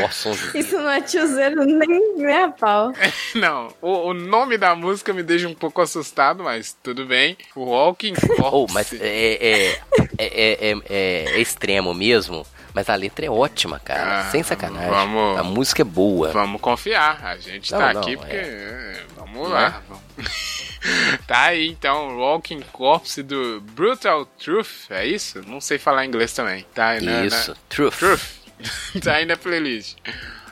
[0.00, 2.92] Nossa, um Isso não é tiozeiro nem, nem a pau.
[3.34, 7.36] Não, o, o nome da música me deixa um pouco assustado, mas tudo bem.
[7.54, 8.42] O Walking Corpse.
[8.52, 9.78] Oh, mas é, é, é,
[10.18, 12.46] é, é- é extremo mesmo.
[12.72, 14.20] Mas a letra é ótima, cara.
[14.20, 14.90] Ah, Sem sacanagem.
[14.90, 16.32] vamos- A música é boa.
[16.32, 18.34] Vamos confiar, a gente Não, tá não, aqui porque.
[18.34, 18.38] é.
[18.40, 19.80] é, Vamos lá.
[21.26, 25.40] tá aí então, Walking Corpse do Brutal Truth, é isso?
[25.46, 26.66] Não sei falar inglês também.
[26.74, 27.96] Tá na, Isso, na- Truth.
[27.98, 28.22] Truth.
[29.02, 29.96] tá aí na playlist.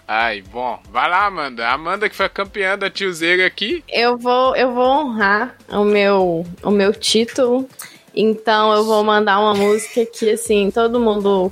[0.06, 1.66] Ai, bom, vai lá, Amanda.
[1.66, 3.82] A Amanda que foi a campeã da tiozeira aqui.
[3.88, 7.68] Eu vou, eu vou honrar o meu, o meu título
[8.14, 11.50] Então eu vou mandar uma música que, assim, todo mundo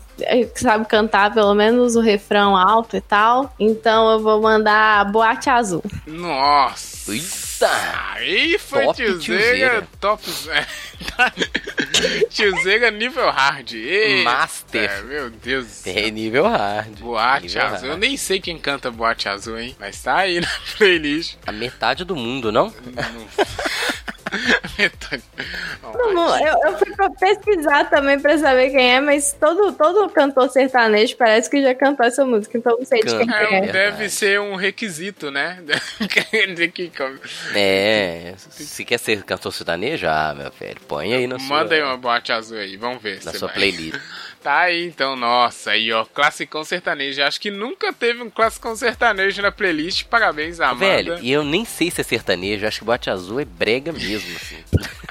[0.54, 3.54] sabe cantar pelo menos o refrão alto e tal.
[3.58, 5.82] Então eu vou mandar Boate Azul.
[6.06, 7.49] Nossa!
[7.61, 8.12] Eita!
[8.14, 9.86] Aí foi Top tiozeira.
[10.00, 10.22] top.
[12.30, 13.72] tiozeira nível hard.
[13.74, 15.04] Eita, Master.
[15.04, 15.86] Meu Deus.
[15.86, 16.98] É nível hard.
[17.00, 17.84] Boate Nível Azul.
[17.84, 18.00] Eu hard.
[18.00, 19.76] nem sei quem canta Boate Azul, hein?
[19.78, 20.48] Mas tá aí na
[20.78, 21.36] playlist.
[21.46, 22.72] A metade do mundo, não?
[22.84, 23.26] Metade.
[25.93, 30.09] Todo mundo- Eu, eu fui pra pesquisar também pra saber quem é, mas todo, todo
[30.11, 33.57] cantor sertanejo parece que já cantou essa música, então não sei de quem que É,
[33.59, 33.72] é.
[33.72, 35.59] Deve ser um requisito, né?
[37.55, 41.83] É, se quer ser cantor sertanejo, ah, meu velho, põe aí na sua, Manda aí
[41.83, 43.20] uma boate azul aí, vamos ver.
[43.24, 43.57] na se sua vai.
[43.57, 43.99] playlist.
[44.43, 47.22] Tá aí então, nossa, aí ó, classicão sertanejo.
[47.22, 50.05] Acho que nunca teve um classicão sertanejo na playlist.
[50.05, 50.78] Parabéns, Amanda.
[50.78, 54.34] Velho, e eu nem sei se é sertanejo, acho que boate azul é brega mesmo,
[54.36, 54.64] assim.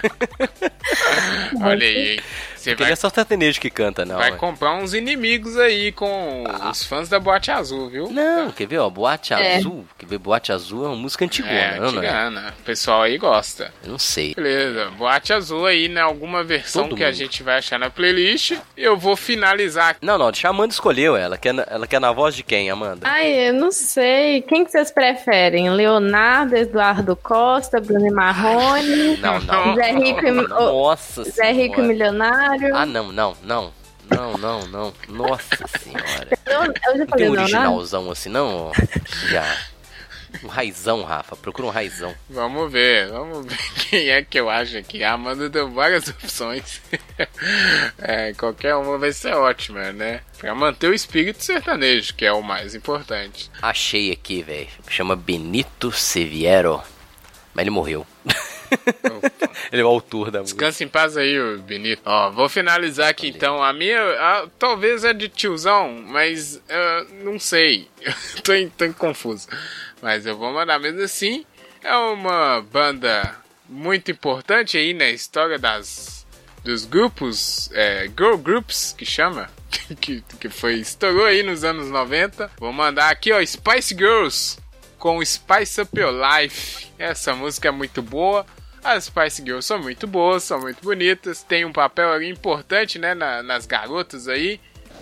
[1.61, 2.19] Olha aí, hein?
[2.55, 4.17] Você Porque não vai, é só sertanejo que canta, não.
[4.17, 4.35] vai é.
[4.35, 8.09] comprar uns inimigos aí com os fãs da boate azul, viu?
[8.11, 9.55] Não, quer ver, ó, Boate É.
[9.55, 12.07] Azul, quer ver, Boate Azul é uma música antigona, É, não, não é?
[12.07, 12.53] antigana.
[12.59, 13.73] O pessoal aí gosta.
[13.81, 14.33] Eu não sei.
[14.35, 16.01] Beleza, boate azul aí, né?
[16.01, 17.15] Alguma versão Todo que a mundo.
[17.15, 18.57] gente vai achar na playlist.
[18.75, 20.05] Eu vou finalizar aqui.
[20.05, 22.69] Não, não, deixa a Amanda escolheu, ela quer, na- ela quer na voz de quem,
[22.69, 23.07] Amanda?
[23.09, 24.41] Ai, eu não sei.
[24.41, 25.69] Quem que vocês preferem?
[25.69, 29.75] Leonardo, Eduardo Costa, Bruno Marrone, Não, não.
[29.75, 31.87] Zé Rico, e- Nossa Zé Rico senhora.
[31.93, 32.75] Milionário.
[32.75, 33.73] Ah, não, não, não.
[34.09, 34.93] Não, não, não.
[35.07, 36.29] Nossa senhora.
[36.45, 37.41] Eu, eu já Não tem falei um Leonardo.
[37.41, 38.71] originalzão assim, não?
[39.29, 39.57] Já.
[40.43, 41.35] Um raizão, Rafa.
[41.35, 42.13] Procura um raizão.
[42.29, 43.57] Vamos ver, vamos ver
[43.89, 45.03] quem é que eu acho aqui.
[45.03, 46.81] A Amanda deu várias opções.
[47.99, 50.21] é, qualquer uma vai ser ótima, né?
[50.39, 53.49] Pra manter o espírito sertanejo, que é o mais importante.
[53.61, 54.67] Achei aqui, velho.
[54.87, 56.81] Chama Benito Seviero.
[57.53, 58.05] Mas ele morreu.
[59.71, 60.57] ele é o autor da música.
[60.57, 62.01] Descansa em paz aí, ô Benito.
[62.05, 63.63] Ó, vou finalizar aqui então.
[63.63, 67.87] A minha, a- talvez é de tiozão, mas ah, não sei.
[68.43, 69.47] tô, tô confuso.
[70.01, 71.45] Mas eu vou mandar mesmo assim.
[71.83, 73.35] É uma banda
[73.67, 76.19] muito importante aí na história das
[76.63, 79.49] dos grupos, é, girl groups que chama,
[80.01, 82.51] que, que foi estourou aí nos anos 90.
[82.59, 84.57] Vou mandar aqui, ó, Spice Girls
[84.97, 86.87] com Spice Up Your Life.
[86.99, 88.45] Essa música é muito boa.
[88.83, 93.43] As Spice Girls são muito boas, são muito bonitas, tem um papel importante, né, na-
[93.43, 94.59] nas garotas aí.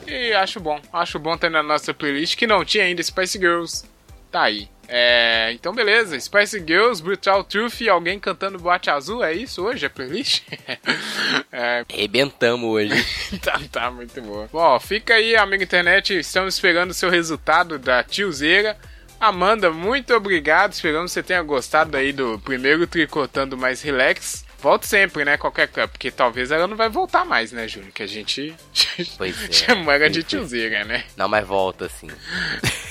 [0.07, 3.85] E acho bom, acho bom ter na nossa playlist que não tinha ainda Spice Girls.
[4.31, 4.69] Tá aí.
[4.89, 9.85] É, então beleza, Spice Girls, Brutal Truth e alguém cantando Boate Azul, é isso hoje
[9.85, 10.43] a playlist?
[11.51, 13.05] é, Arrebentamos hoje.
[13.43, 14.47] tá, tá muito boa.
[14.51, 16.17] Bom, fica aí, amigo internet.
[16.17, 18.77] Estamos esperando o seu resultado da tiozeira.
[19.19, 20.73] Amanda, muito obrigado.
[20.73, 24.45] Esperamos que você tenha gostado aí do primeiro Tricotando Mais Relax.
[24.59, 25.37] Volte sempre, né?
[25.37, 27.91] Qualquer porque talvez ela não vai voltar mais, né, Júnior?
[27.93, 28.55] Que a gente
[29.17, 29.51] Pois é.
[29.51, 31.03] chamou ela de tiozeira, né?
[31.15, 32.07] Não, mas volta assim.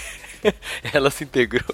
[0.92, 1.64] ela se integrou.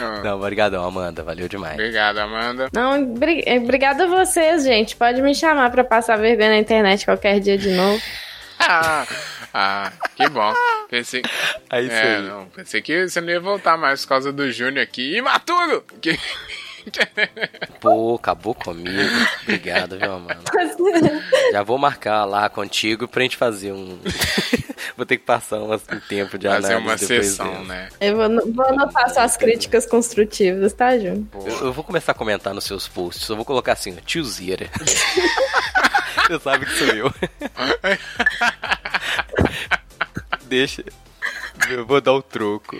[0.00, 1.22] Ah, Não, obrigadão, Amanda.
[1.22, 1.74] Valeu demais.
[1.74, 2.68] Obrigado, Amanda.
[2.72, 4.96] Não, bri- é, obrigada a vocês, gente.
[4.96, 8.02] Pode me chamar pra passar vergonha na internet qualquer dia de novo.
[8.58, 9.06] Ah,
[9.52, 10.52] ah, que bom.
[10.88, 11.22] Pensei,
[11.70, 12.22] É isso é, aí.
[12.22, 15.16] não, pensei que você não ia voltar mais por causa do Júnior aqui.
[15.16, 15.84] Imaturo!
[16.00, 16.18] Que...
[17.80, 18.90] Pô, acabou comigo.
[19.42, 20.40] Obrigado, viu, Amanda?
[21.52, 23.98] Já vou marcar lá contigo pra gente fazer um.
[24.96, 27.88] Vou ter que passar um, um tempo de análise Fazer uma depois sessão, né?
[28.00, 31.24] Eu vou, vou anotar suas críticas construtivas, tá, Júnior?
[31.46, 33.28] Eu, eu vou começar a comentar nos seus posts.
[33.28, 34.68] Eu vou colocar assim, ó, tiozeira.
[36.26, 37.12] Você sabe que sou eu.
[40.46, 40.84] Deixa.
[41.68, 42.76] Eu vou dar o troco.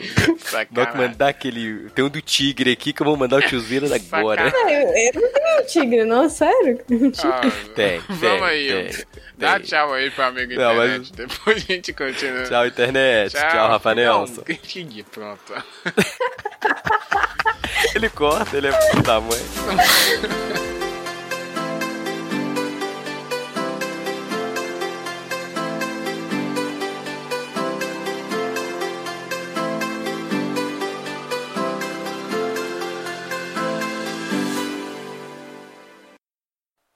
[0.71, 1.91] Vou mandar aquele.
[1.91, 4.51] Tem um do tigre aqui que eu vou mandar o tiozeira agora.
[4.51, 4.83] Sacanagem.
[4.83, 6.81] Eu, eu não tenho um tigre, não, sério.
[7.25, 7.41] Ah,
[7.75, 8.91] Tem, Vamos tem, aí.
[8.93, 9.05] tem,
[9.37, 9.69] Dá tem.
[9.69, 11.13] tchau aí pro amigo Não, mas- internet.
[11.17, 12.43] Depois a gente continua.
[12.45, 13.33] Tchau, internet.
[13.33, 14.43] Tchau, Rafa Nelson.
[14.47, 15.55] Não, pronto.
[17.95, 19.03] Ele corta, ele é filho